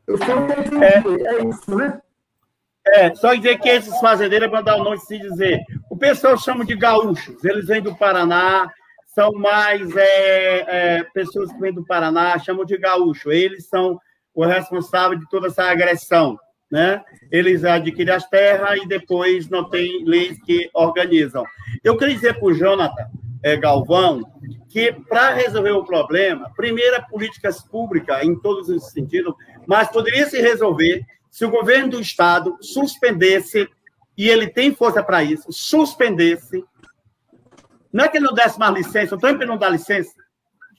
[0.08, 2.01] Eu só entendi, é, é isso, né?
[2.88, 5.60] É, só dizer que esses fazendeiros, para dar o nome, se dizer,
[5.90, 8.72] o pessoal chama de gaúchos, eles vêm do Paraná,
[9.16, 14.00] são mais é, é, pessoas que vêm do Paraná, chamam de gaúcho, eles são
[14.36, 16.38] o responsável de toda essa agressão,
[16.70, 17.02] né?
[17.32, 21.46] Eles adquirem as terras e depois não tem leis que organizam.
[21.84, 23.08] Eu queria dizer para o Jonathan
[23.42, 24.22] é, Galvão
[24.70, 29.34] que, para resolver o problema, primeiro, políticas públicas em todos os sentidos,
[29.66, 31.06] mas poderia se resolver
[31.36, 33.70] se o governo do Estado suspendesse,
[34.18, 36.64] e ele tem força para isso, suspendesse,
[37.92, 40.14] não é que ele não desse mais licença, o Trump não dá licença,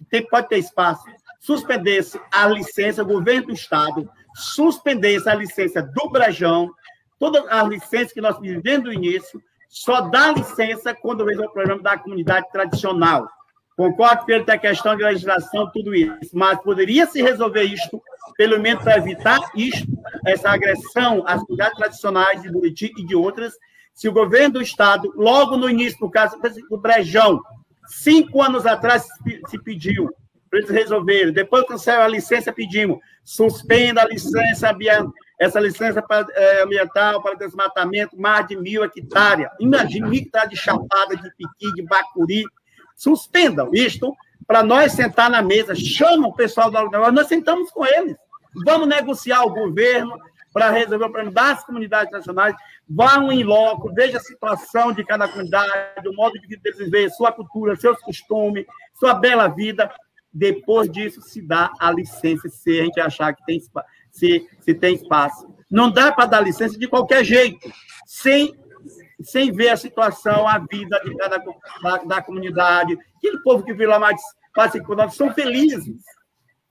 [0.08, 1.04] tem, pode ter espaço,
[1.40, 6.72] suspendesse a licença, o governo do Estado suspendesse a licença do Brejão,
[7.18, 9.38] todas as licenças que nós vivemos no início,
[9.68, 13.28] só dá licença quando vem o problema da comunidade tradicional.
[13.76, 18.02] Concordo que ele tem questão de legislação, tudo isso, mas poderia se resolver isto,
[18.36, 19.86] pelo menos para evitar isto,
[20.24, 23.52] essa agressão às comunidades tradicionais de Buriti e de outras,
[23.92, 26.38] se o governo do Estado, logo no início, no caso
[26.70, 27.42] do Brejão,
[27.86, 29.06] cinco anos atrás
[29.48, 30.10] se pediu
[30.48, 34.74] para eles resolverem, depois que saiu a licença, pedimos, suspenda a licença
[35.38, 36.02] essa licença
[36.34, 39.46] é, ambiental para desmatamento, mais de mil hectares.
[39.60, 42.44] Imagine mil hectares de chapada, de piqui, de bacuri,
[42.96, 44.16] Suspendam isto
[44.46, 45.74] para nós sentar na mesa.
[45.74, 48.16] Chamam o pessoal do agronegócio, nós sentamos com eles.
[48.64, 50.18] Vamos negociar o governo
[50.52, 52.56] para resolver o problema das comunidades nacionais.
[52.88, 57.10] Vão em loco, veja a situação de cada comunidade, o modo de vida deles viver,
[57.10, 59.92] sua cultura, seus costumes, sua bela vida.
[60.32, 63.60] Depois disso, se dá a licença, se a gente achar que tem,
[64.10, 65.46] se, se tem espaço.
[65.70, 67.70] Não dá para dar licença de qualquer jeito,
[68.06, 68.54] sem
[69.20, 71.38] sem ver a situação, a vida de cada,
[71.82, 72.98] da, da comunidade.
[73.16, 74.20] Aquele povo que vive lá mais
[74.54, 75.96] quase cinco anos são felizes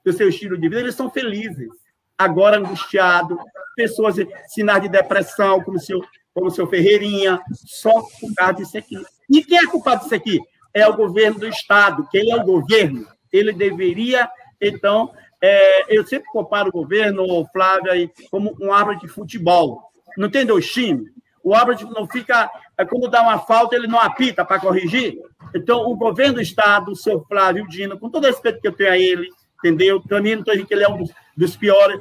[0.04, 1.70] do seu estilo de vida, eles são felizes.
[2.18, 3.38] Agora angustiado,
[3.76, 4.16] pessoas
[4.48, 6.02] sinais de depressão, como o seu,
[6.34, 8.96] como o seu Ferreirinha, só por causa disso aqui.
[9.30, 10.40] E quem é culpado disso aqui?
[10.74, 12.08] É o governo do Estado.
[12.12, 13.06] Quem é o governo?
[13.34, 14.30] Ele deveria,
[14.62, 19.92] então, é, eu sempre comparo o governo, Flávia, como um árvore de futebol.
[20.18, 21.12] Não tem dois times?
[21.46, 25.20] O árbitro não fica, é, quando dá uma falta, ele não apita para corrigir.
[25.54, 28.74] Então, o governo do Estado, o seu Flávio Dino, com todo o respeito que eu
[28.74, 29.30] tenho a ele,
[29.60, 30.02] entendeu?
[30.02, 32.00] Também não estou dizendo que ele é um dos, dos piores,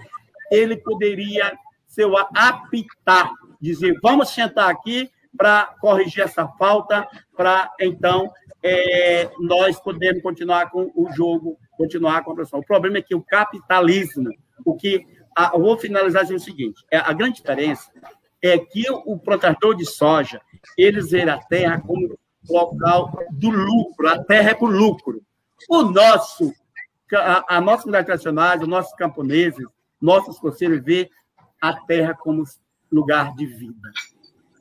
[0.51, 1.53] ele poderia
[1.87, 3.31] ser apitar,
[3.61, 8.33] dizer, vamos sentar aqui para corrigir essa falta, para, então,
[8.63, 12.61] é, nós podermos continuar com o jogo, continuar com a pressão.
[12.61, 14.31] O problema é que o capitalismo,
[14.65, 15.07] o que...
[15.37, 17.91] A, vou finalizar dizendo o seguinte, é, a grande diferença
[18.45, 20.39] é que o protetor de soja,
[20.77, 22.15] eles veem a terra como
[22.47, 25.23] local do lucro, a terra é para o lucro.
[25.67, 26.53] O nosso,
[27.15, 29.67] a, a nossa comunidade tradicional, os nossos camponeses,
[29.99, 31.09] nossos conselhos vê
[31.59, 32.45] a terra como
[32.93, 33.91] lugar de vida.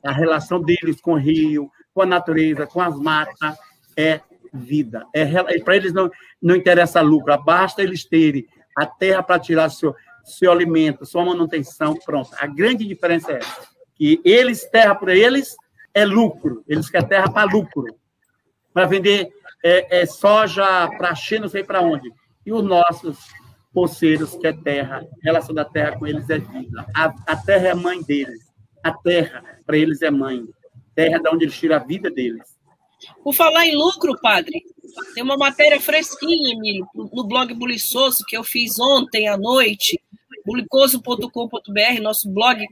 [0.02, 3.54] A relação deles com o rio, com a natureza, com as matas,
[3.98, 5.04] é vida.
[5.12, 5.26] É,
[5.58, 6.10] para eles não,
[6.40, 11.94] não interessa lucro, basta eles terem a terra para tirar seu, seu alimento, sua manutenção,
[12.02, 12.30] pronto.
[12.38, 15.56] A grande diferença é essa que eles, terra para eles,
[15.92, 16.64] é lucro.
[16.68, 17.86] Eles querem terra para lucro.
[18.72, 19.28] Para vender
[19.62, 22.12] é, é soja para China, não sei para onde.
[22.44, 23.18] E os nossos
[23.72, 26.86] poceiros, que é terra, a relação da terra com eles é vida.
[26.94, 28.52] A, a terra é mãe deles.
[28.82, 30.44] A terra, para eles, é mãe.
[30.94, 32.54] Terra é de onde eles tiram a vida deles.
[33.22, 34.62] Por falar em lucro, padre,
[35.14, 36.54] tem uma matéria fresquinha,
[36.94, 40.00] no blog Buliçoso, que eu fiz ontem à noite,
[40.44, 42.64] bulicoso.com.br, nosso blog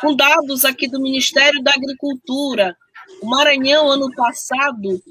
[0.00, 2.76] com dados aqui do Ministério da Agricultura,
[3.20, 5.02] o Maranhão, ano passado,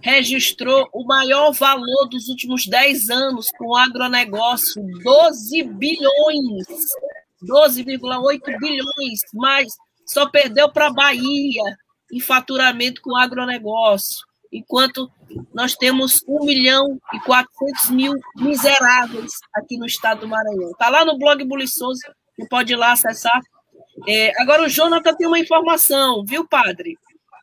[0.00, 6.66] registrou o maior valor dos últimos 10 anos com o agronegócio, 12 bilhões,
[7.42, 9.76] 12,8 bilhões, mas
[10.06, 11.76] só perdeu para a Bahia
[12.12, 15.10] em faturamento com agronegócio, enquanto
[15.54, 20.72] nós temos 1 milhão e 400 mil miseráveis aqui no estado do Maranhão.
[20.72, 22.02] Está lá no blog Buliçoso,
[22.36, 23.40] você pode ir lá acessar.
[24.08, 26.96] É, agora, o Jonathan tem uma informação, viu, padre?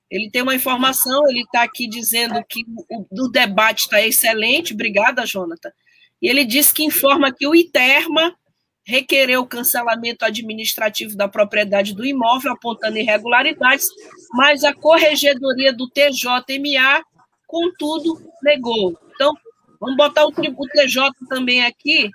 [0.09, 4.73] Ele tem uma informação, ele está aqui dizendo que o, o debate está excelente.
[4.73, 5.71] Obrigada, Jonathan.
[6.21, 8.35] E ele diz que informa que o ITERMA
[8.83, 13.85] requereu o cancelamento administrativo da propriedade do imóvel, apontando irregularidades,
[14.33, 17.03] mas a corregedoria do TJMA,
[17.45, 18.99] contudo, negou.
[19.13, 19.31] Então,
[19.79, 22.09] vamos botar o, o TJ também aqui,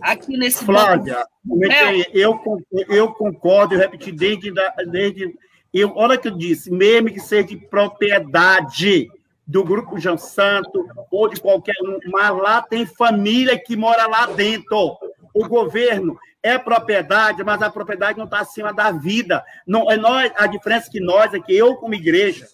[0.00, 1.26] aqui nesse Flávia,
[1.70, 2.06] é.
[2.12, 2.40] eu,
[2.88, 4.52] eu concordo, eu repeti desde,
[4.90, 5.34] desde
[5.72, 9.10] eu, olha que eu disse, mesmo que seja de propriedade
[9.44, 14.26] do Grupo João Santo ou de qualquer um, mas lá tem família que mora lá
[14.26, 14.96] dentro.
[15.34, 19.44] O governo é propriedade, mas a propriedade não está acima da vida.
[19.66, 22.46] Não, é nós, a diferença é que nós, é que eu, como igreja,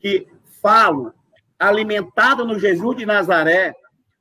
[0.00, 0.26] que
[0.60, 1.12] falo,
[1.58, 3.74] alimentado no Jesus de Nazaré,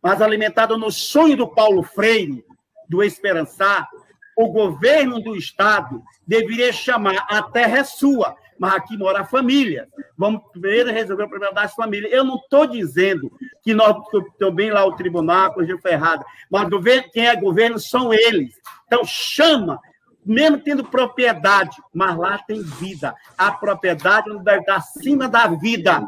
[0.04, 2.46] mas alimentado no sonho do Paulo Freire,
[2.90, 3.88] do Esperançar,
[4.36, 9.88] o governo do Estado deveria chamar a terra é sua, mas aqui mora a família.
[10.18, 12.12] Vamos primeiro resolver o problema das famílias.
[12.12, 13.32] Eu não estou dizendo
[13.64, 13.96] que nós
[14.38, 18.54] também lá o tribunal, corrigiu ferrada, mas governo, quem é governo são eles.
[18.86, 19.80] Então chama,
[20.26, 23.16] mesmo tendo propriedade, mas lá tem vida.
[23.38, 26.06] A propriedade não deve estar acima da vida.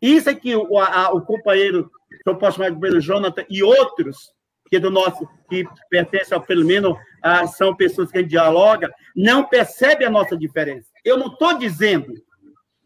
[0.00, 1.90] Isso é que o, a, o companheiro,
[2.22, 4.32] que eu posso chamar de governo Jonathan, e outros
[4.68, 8.92] que do nosso que pertence ao pelo menos ah, são pessoas que a gente dialoga,
[9.14, 10.88] não percebe a nossa diferença.
[11.04, 12.12] Eu não estou dizendo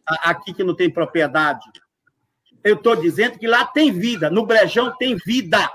[0.06, 1.64] aqui que não tem propriedade.
[2.64, 4.30] Eu estou dizendo que lá tem vida.
[4.30, 5.70] No Brejão tem vida.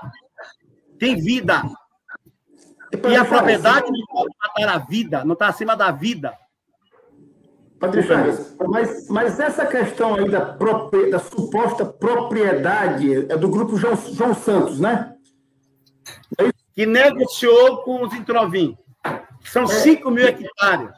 [0.98, 1.62] Tem vida.
[3.08, 6.32] E a propriedade não pode matar a vida, não está acima da vida.
[7.78, 8.16] Patrícia,
[8.66, 10.56] mas, mas essa questão aí da,
[11.10, 15.14] da suposta propriedade é do grupo João, João Santos, né?
[16.78, 18.78] Que negociou com os Introvim.
[19.40, 20.90] São 5 é, mil hectares.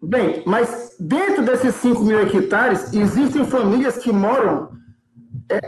[0.00, 4.70] Bem, mas dentro desses 5 mil hectares, existem famílias que moram.
[5.50, 5.58] É,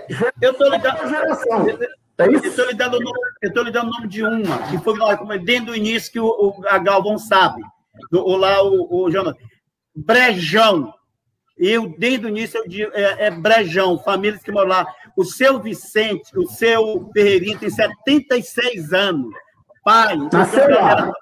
[0.40, 1.08] eu estou ligando.
[1.08, 1.68] Geração.
[1.68, 5.76] É eu estou lhe, dando, lhe dando o nome de uma, que foi dentro do
[5.76, 7.60] início que o, o a Galvão sabe.
[8.12, 9.36] Do, o, lá, o, o Jonathan.
[9.92, 10.94] Brejão.
[11.56, 14.86] Eu, desde o início, eu digo, é, é Brejão, famílias que moram lá.
[15.16, 19.34] O seu Vicente, o seu Ferreirinho tem 76 anos.
[19.88, 21.12] Pai, nasceu lá.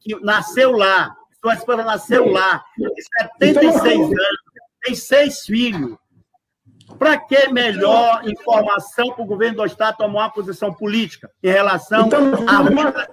[0.00, 1.16] Que nasceu lá.
[1.40, 2.64] Sua esposa nasceu lá.
[3.38, 4.40] Tem 76 então, anos.
[4.82, 5.96] Tem seis filhos.
[6.98, 12.06] Para que melhor informação para o governo do Estado tomar uma posição política em relação
[12.08, 13.08] então, à vida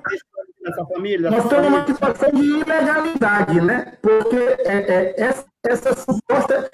[0.63, 1.29] dessa família?
[1.29, 3.97] Nós estamos numa situação de ilegalidade, né?
[4.01, 6.71] Porque é, é, essa, essa suposta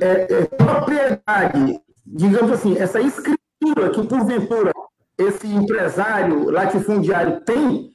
[0.00, 4.72] é, é propriedade digamos assim, essa escritura que, porventura,
[5.18, 7.92] esse empresário latifundiário tem,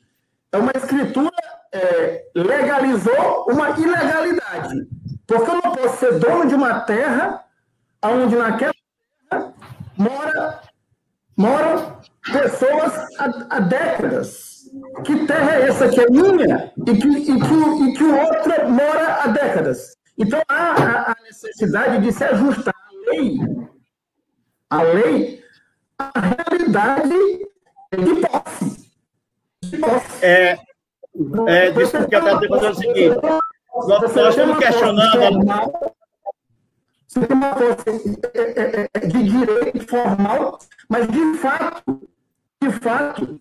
[0.51, 1.31] é uma escritura
[1.71, 4.87] é, legalizou uma ilegalidade.
[5.25, 7.43] Porque eu não posso ser dono de uma terra
[8.03, 8.73] onde naquela
[9.29, 9.53] terra
[9.97, 10.61] mora,
[11.37, 11.97] moram
[12.31, 14.53] pessoas há, há, décadas.
[15.05, 18.69] Que terra é essa que é minha e que, e que, e que o outro
[18.69, 19.95] mora há décadas?
[20.17, 23.39] Então há a necessidade de se ajustar a lei
[24.73, 25.42] a lei
[25.97, 27.47] a realidade
[27.91, 28.91] de posse.
[29.63, 30.25] De posse.
[30.25, 30.57] É,
[31.47, 33.21] é, desculpa que eu estava fazer o seguinte.
[33.87, 35.93] Nós, nós estamos questionando.
[37.07, 40.57] Você tem uma posse é, é, é, de direito formal,
[40.89, 42.09] mas de fato,
[42.59, 43.39] de fato,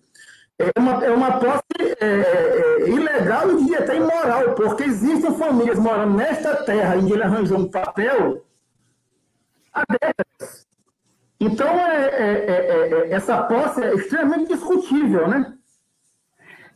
[0.59, 6.55] é uma, é uma posse é, ilegal e até imoral, porque existem famílias morando nesta
[6.63, 8.45] terra que ele arranjou um papel
[9.73, 10.62] há décadas.
[11.43, 15.53] Então, é, é, é, é, essa posse é extremamente discutível, né?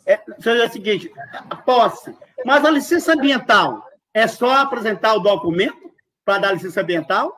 [0.06, 1.12] É, seja o seguinte,
[1.50, 2.16] a posse.
[2.46, 5.92] Mas a licença ambiental é só apresentar o documento
[6.24, 7.38] para dar licença ambiental?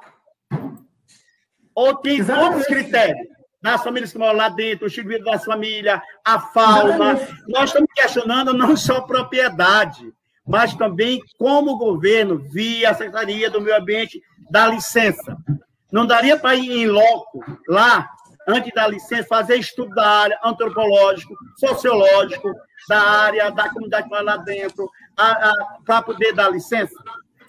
[1.75, 2.47] Ou tem Exatamente.
[2.47, 3.27] outros critérios?
[3.61, 7.11] Das famílias que moram lá dentro, o vida das famílias, a fauna.
[7.13, 7.43] Exatamente.
[7.49, 10.13] Nós estamos questionando não só propriedade,
[10.47, 15.37] mas também como o governo, via a Secretaria do Meio Ambiente, dá licença.
[15.91, 18.09] Não daria para ir em loco, lá,
[18.47, 22.53] antes da licença, fazer estudo da área antropológico, sociológico,
[22.87, 24.89] da área, da comunidade que vai lá dentro,
[25.85, 26.93] para poder dar licença?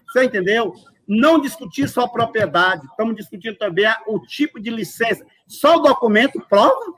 [0.08, 0.74] Você entendeu?
[1.06, 5.24] Não discutir só propriedade, estamos discutindo também o tipo de licença.
[5.46, 6.94] Só o documento prova?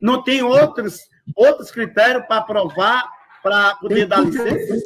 [0.00, 1.00] Não tem outros,
[1.34, 3.08] outros critérios para provar,
[3.42, 4.82] para poder dar licença?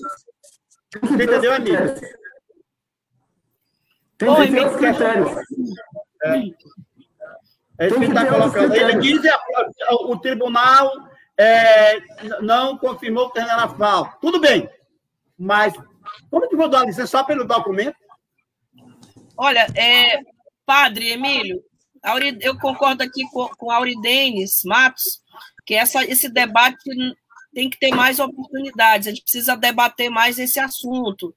[1.02, 1.76] Você entendeu, amigo?
[4.20, 5.30] Tem que ter os critérios.
[6.22, 6.70] É.
[7.78, 8.74] É isso que está colocando.
[8.74, 9.28] Ele diz que
[10.02, 10.92] o tribunal
[11.38, 11.98] é,
[12.42, 14.18] não confirmou que era falta.
[14.20, 14.68] Tudo bem,
[15.38, 15.72] mas
[16.30, 17.96] como que vou dar licença só pelo documento?
[19.34, 20.20] Olha, é,
[20.66, 21.64] padre Emílio,
[22.42, 25.22] eu concordo aqui com, com Auridenes Matos,
[25.64, 26.76] que essa, esse debate
[27.54, 31.34] tem que ter mais oportunidades, a gente precisa debater mais esse assunto.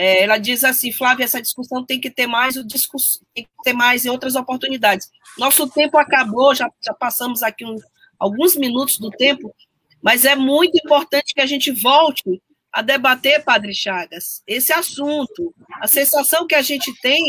[0.00, 3.50] É, ela diz assim, Flávia, essa discussão tem que ter mais o discurso, tem que
[3.64, 5.10] ter mais em outras oportunidades.
[5.36, 7.74] Nosso tempo acabou, já, já passamos aqui um,
[8.16, 9.52] alguns minutos do tempo,
[10.00, 12.40] mas é muito importante que a gente volte
[12.72, 15.52] a debater, Padre Chagas, esse assunto.
[15.80, 17.20] A sensação que a gente tem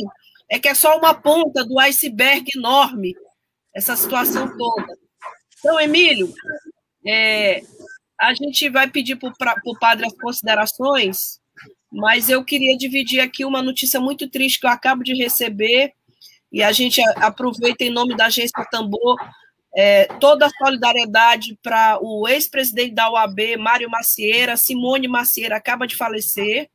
[0.47, 3.15] é que é só uma ponta do iceberg enorme,
[3.75, 4.95] essa situação toda.
[5.57, 6.31] Então, Emílio,
[7.03, 7.63] é,
[8.21, 11.39] a gente vai pedir para o padre as considerações,
[11.91, 15.93] mas eu queria dividir aqui uma notícia muito triste que eu acabo de receber,
[16.51, 19.17] e a gente aproveita em nome da Agência Tambor
[19.75, 25.95] é, toda a solidariedade para o ex-presidente da UAB, Mário Macieira, Simone Macieira, acaba de
[25.95, 26.69] falecer.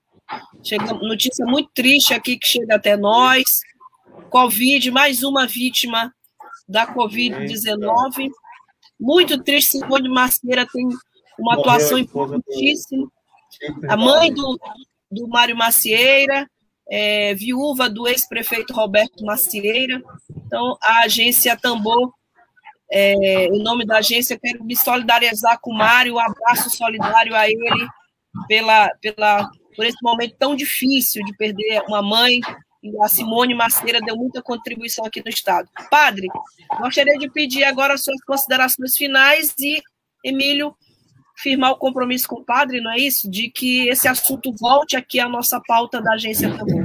[0.63, 3.45] Chega notícia muito triste aqui que chega até nós.
[4.31, 6.15] Covid, mais uma vítima
[6.69, 8.31] da Covid-19.
[8.99, 10.89] Muito triste, Simone Macieira tem
[11.39, 13.09] uma atuação importantíssima.
[13.89, 14.59] A mãe do,
[15.15, 16.49] do Mário Macieira,
[16.91, 20.03] é, viúva do ex-prefeito Roberto Macieira.
[20.47, 22.13] Então, a agência Tambor
[22.91, 27.89] é, nome da agência, quero me solidarizar com o Mário, um abraço solidário a ele
[28.47, 32.41] pela, pela, por esse momento tão difícil de perder uma mãe.
[32.83, 35.69] E a Simone Maceira deu muita contribuição aqui no Estado.
[35.91, 36.29] Padre,
[36.79, 39.83] gostaria de pedir agora as suas considerações finais e,
[40.23, 40.77] Emílio,
[41.37, 43.31] firmar o compromisso com o padre, não é isso?
[43.31, 46.85] De que esse assunto volte aqui à nossa pauta da agência também.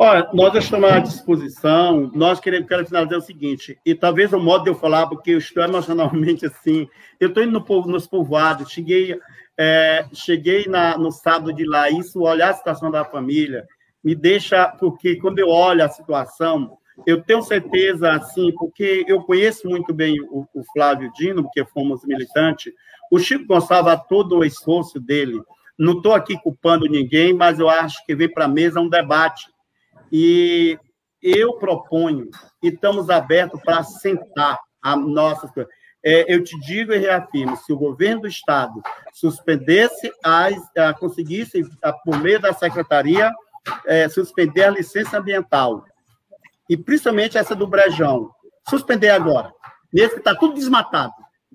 [0.00, 2.08] Olha, nós estamos à disposição.
[2.14, 5.38] Nós queremos, quero finalizar o seguinte, e talvez o modo de eu falar, porque eu
[5.38, 6.88] estou emocionalmente assim.
[7.18, 9.18] Eu estou indo no povo, nos povoados, cheguei,
[9.58, 13.66] é, cheguei na, no sábado de lá, isso, olhar a situação da família,
[14.02, 19.68] me deixa, porque quando eu olho a situação, eu tenho certeza, assim, porque eu conheço
[19.68, 22.72] muito bem o, o Flávio Dino, porque fomos militantes,
[23.10, 25.40] o Chico Gonçalves, todo o esforço dele,
[25.78, 29.48] não estou aqui culpando ninguém, mas eu acho que vem para a mesa um debate.
[30.10, 30.76] E
[31.22, 32.28] eu proponho,
[32.62, 35.50] e estamos abertos para sentar a nossa.
[36.04, 38.80] É, eu te digo e reafirmo: se o governo do Estado
[39.12, 43.30] suspendesse, as, a, conseguisse, a, por meio da secretaria,
[43.86, 45.84] é, suspender a licença ambiental,
[46.68, 48.30] e principalmente essa do Brejão,
[48.68, 49.52] suspender agora,
[49.92, 51.12] nesse que está tudo desmatado,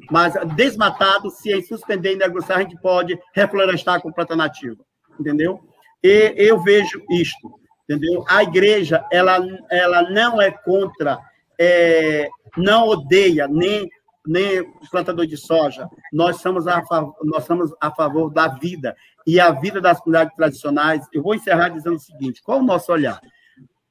[0.10, 4.84] mas desmatado, se suspender e negociar, a gente pode reflorestar com planta nativa,
[5.20, 5.60] entendeu?
[6.04, 8.24] E eu vejo isto entendeu?
[8.28, 9.40] A igreja, ela,
[9.70, 11.20] ela não é contra,
[11.60, 13.90] é, não odeia nem
[14.26, 15.86] nem plantador de soja.
[16.12, 16.82] Nós somos a
[17.24, 18.96] nós somos a favor da vida
[19.28, 21.06] e a vida das comunidades tradicionais.
[21.12, 23.20] Eu vou encerrar dizendo o seguinte: qual o nosso olhar?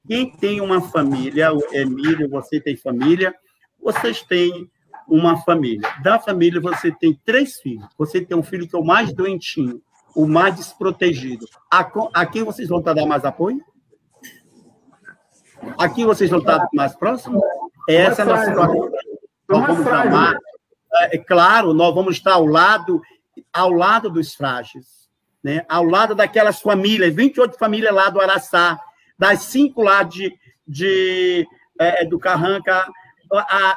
[0.06, 3.34] Quem tem uma família, o Emílio, você tem família,
[3.80, 4.70] vocês têm
[5.08, 5.88] uma família.
[6.02, 7.86] Da família, você tem três filhos.
[7.98, 9.80] Você tem um filho que é o mais doentinho,
[10.14, 11.46] o mais desprotegido.
[11.70, 13.60] A, a quem vocês vão dar mais apoio?
[15.78, 17.40] Aqui vocês vão estar mais próximos?
[17.88, 18.90] Essa é a nossa situação.
[19.48, 20.36] Nós vamos amar.
[20.94, 23.00] É, é claro, nós vamos estar ao lado,
[23.52, 25.08] ao lado dos frágeis,
[25.42, 25.64] né?
[25.68, 28.78] ao lado daquelas famílias, 28 famílias lá do Araçá,
[29.22, 31.46] das cinco lá de, de
[31.78, 32.90] é, do Carranca,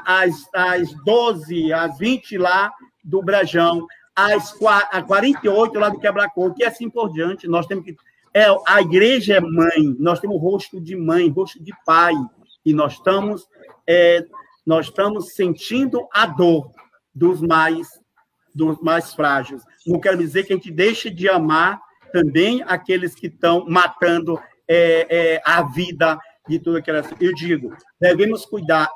[0.03, 2.73] as, as 12, as 20 lá
[3.03, 3.85] do Brajão,
[4.15, 7.47] as 48 lá do Quebra-Coco, e assim por diante.
[7.47, 7.95] Nós temos que
[8.33, 12.15] é, a igreja é mãe, nós temos rosto de mãe, rosto de pai,
[12.65, 13.47] e nós estamos,
[13.85, 14.25] é,
[14.65, 16.71] nós estamos sentindo a dor
[17.13, 17.87] dos mais,
[18.51, 19.61] dos mais frágeis.
[19.85, 21.79] Não quero dizer que a gente deixe de amar
[22.11, 27.03] também aqueles que estão matando é, é, a vida de toda aquela.
[27.19, 28.89] Eu digo, devemos cuidar,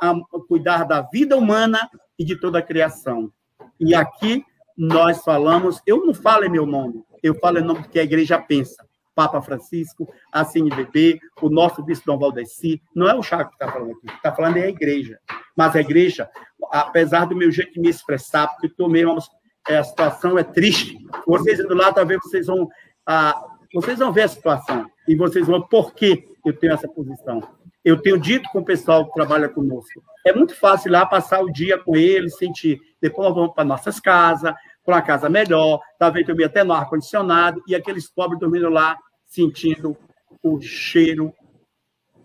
[0.48, 3.32] cuidar da vida humana e de toda a criação.
[3.80, 4.44] E aqui
[4.78, 8.04] nós falamos, eu não falo em meu nome, eu falo em nome do que a
[8.04, 8.88] igreja pensa.
[9.20, 12.82] Papa Francisco, a CNBB, o nosso vice Dom Valdeci.
[12.96, 15.20] Não é o Chaco que está falando aqui, está falando é a igreja.
[15.58, 16.30] Mas a igreja,
[16.72, 19.20] apesar do meu jeito de me expressar, porque eu tomei uma,
[19.68, 20.98] é, a situação é triste.
[21.28, 22.70] Vocês indo lá, talvez vocês vão,
[23.06, 23.44] ah,
[23.74, 27.42] vocês vão ver a situação e vocês vão por que eu tenho essa posição.
[27.84, 30.04] Eu tenho dito com o pessoal que trabalha conosco.
[30.26, 32.80] É muito fácil lá passar o dia com eles, sentir.
[33.02, 34.54] Depois nós vamos para nossas casas,
[34.84, 39.96] para uma casa melhor, talvez dormir até no ar-condicionado, e aqueles pobres dormindo lá, sentindo
[40.42, 41.34] o cheiro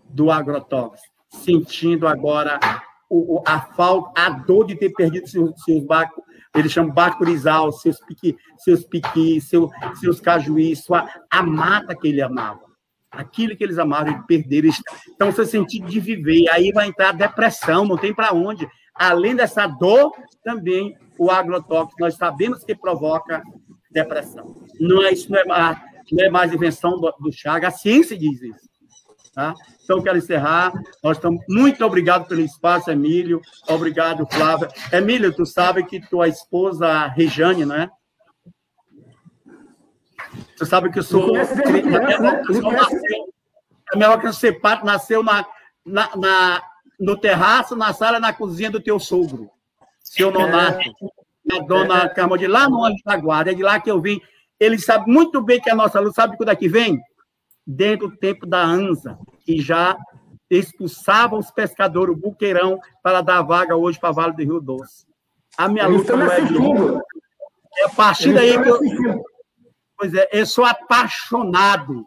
[0.09, 2.59] do agrotóxico, sentindo agora
[3.09, 6.23] o, a falta, a dor de ter perdido seus, seus barcos,
[6.55, 12.21] eles chamam bacurizal, seus piqui, seus piqui, seu, seus cajuís, sua, a mata que ele
[12.21, 12.61] amava.
[13.11, 14.69] Aquilo que eles amavam, eles perderam.
[15.09, 18.67] Então, seu sentido de viver, aí vai entrar depressão, não tem para onde.
[18.93, 20.11] Além dessa dor,
[20.43, 23.41] também o agrotóxico, nós sabemos que provoca
[23.91, 24.55] depressão.
[24.79, 25.77] Não é, isso não é, mais,
[26.11, 28.69] não é mais invenção do, do Chaga, a ciência diz isso.
[29.35, 29.53] Tá?
[29.83, 30.71] Então, quero encerrar.
[31.03, 33.41] Nós estamos muito obrigado pelo espaço, Emílio.
[33.67, 34.69] Obrigado, Flávia.
[34.93, 37.89] Emílio, tu sabe que tua esposa, Rejane, não é?
[40.57, 41.35] Tu sabe que eu sou.
[41.35, 41.39] A
[43.95, 45.45] minha que você nasceu na,
[45.85, 46.63] na, na,
[46.97, 49.49] no terraço, na sala, na cozinha do teu sogro,
[50.01, 50.79] seu nonato.
[50.79, 50.91] É.
[51.57, 53.51] A dona Carmo de lá no Anjo da Guarda.
[53.51, 54.19] É de lá que eu vim.
[54.59, 56.99] Ele sabe muito bem que a nossa luz, sabe quando é que vem?
[57.65, 59.97] Dentro do tempo da ANSA, que já
[60.49, 65.05] expulsava os pescadores, o buqueirão, para dar vaga hoje para Vale do Rio Doce.
[65.57, 66.55] A minha luta não é de
[67.77, 69.23] É a partir daí que eu.
[69.97, 72.05] Pois é, eu sou apaixonado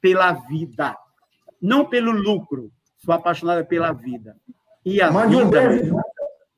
[0.00, 0.96] pela vida,
[1.60, 2.70] não pelo lucro.
[3.04, 4.36] Sou apaixonado pela vida.
[4.84, 5.46] E a Mande vida.
[5.46, 5.96] Um beijo.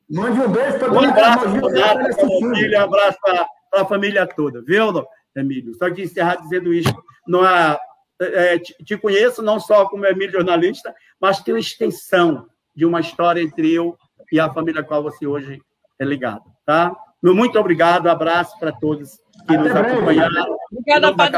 [0.09, 5.05] Mande um beijo para um abraço a família, um abraço para a família toda, viu,
[5.35, 5.75] Emílio?
[5.75, 6.93] Só que encerrar dizendo isso.
[7.27, 7.79] Não há,
[8.19, 12.99] é, te, te conheço não só como Emílio jornalista, mas tem uma extensão de uma
[12.99, 13.97] história entre eu
[14.31, 15.61] e a família a qual você hoje
[15.97, 16.95] é ligado, tá?
[17.21, 19.17] Muito obrigado, abraço para todos
[19.47, 19.91] que Até nos breve.
[19.91, 20.57] acompanharam.
[20.71, 21.37] Obrigada, Padre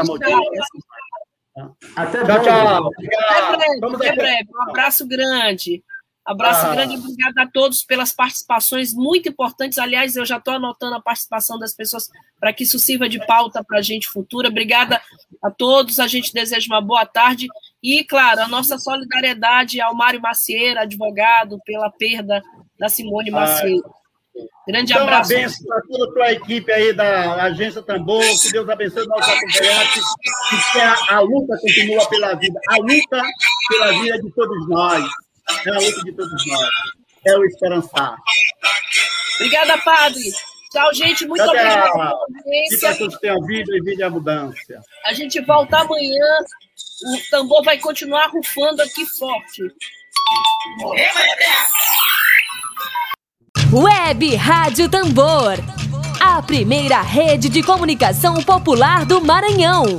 [1.96, 2.90] Até tchau, tchau.
[3.28, 4.48] Até breve, até breve.
[4.54, 5.82] Um abraço grande.
[6.24, 6.72] Abraço ah.
[6.72, 9.78] grande, obrigado a todos pelas participações muito importantes.
[9.78, 12.08] Aliás, eu já estou anotando a participação das pessoas
[12.38, 14.48] para que isso sirva de pauta para a gente futura.
[14.48, 15.00] Obrigada
[15.42, 17.48] a todos, a gente deseja uma boa tarde.
[17.82, 22.40] E, claro, a nossa solidariedade ao Mário Macieira, advogado, pela perda
[22.78, 23.32] da Simone ah.
[23.32, 24.02] Macieira.
[24.66, 25.32] Grande então, abraço.
[25.32, 30.04] Abençoe para toda a tua equipe aí da Agência Tambor, que Deus abençoe nossos acompanhantes,
[30.72, 33.22] que a, a luta continua pela vida, a luta
[33.68, 35.04] pela vida de todos nós,
[35.66, 36.70] é a luta de todos nós,
[37.26, 38.16] é o esperançar.
[39.36, 40.22] Obrigada, Padre.
[40.72, 41.26] Tchau, gente.
[41.26, 41.90] Muito obrigada
[42.68, 44.80] Que todos tenham vida e vida em abundância.
[45.04, 46.38] A gente volta amanhã.
[47.04, 49.62] O tambor vai continuar rufando aqui forte.
[53.72, 55.58] Web Rádio Tambor.
[56.20, 59.98] A primeira rede de comunicação popular do Maranhão.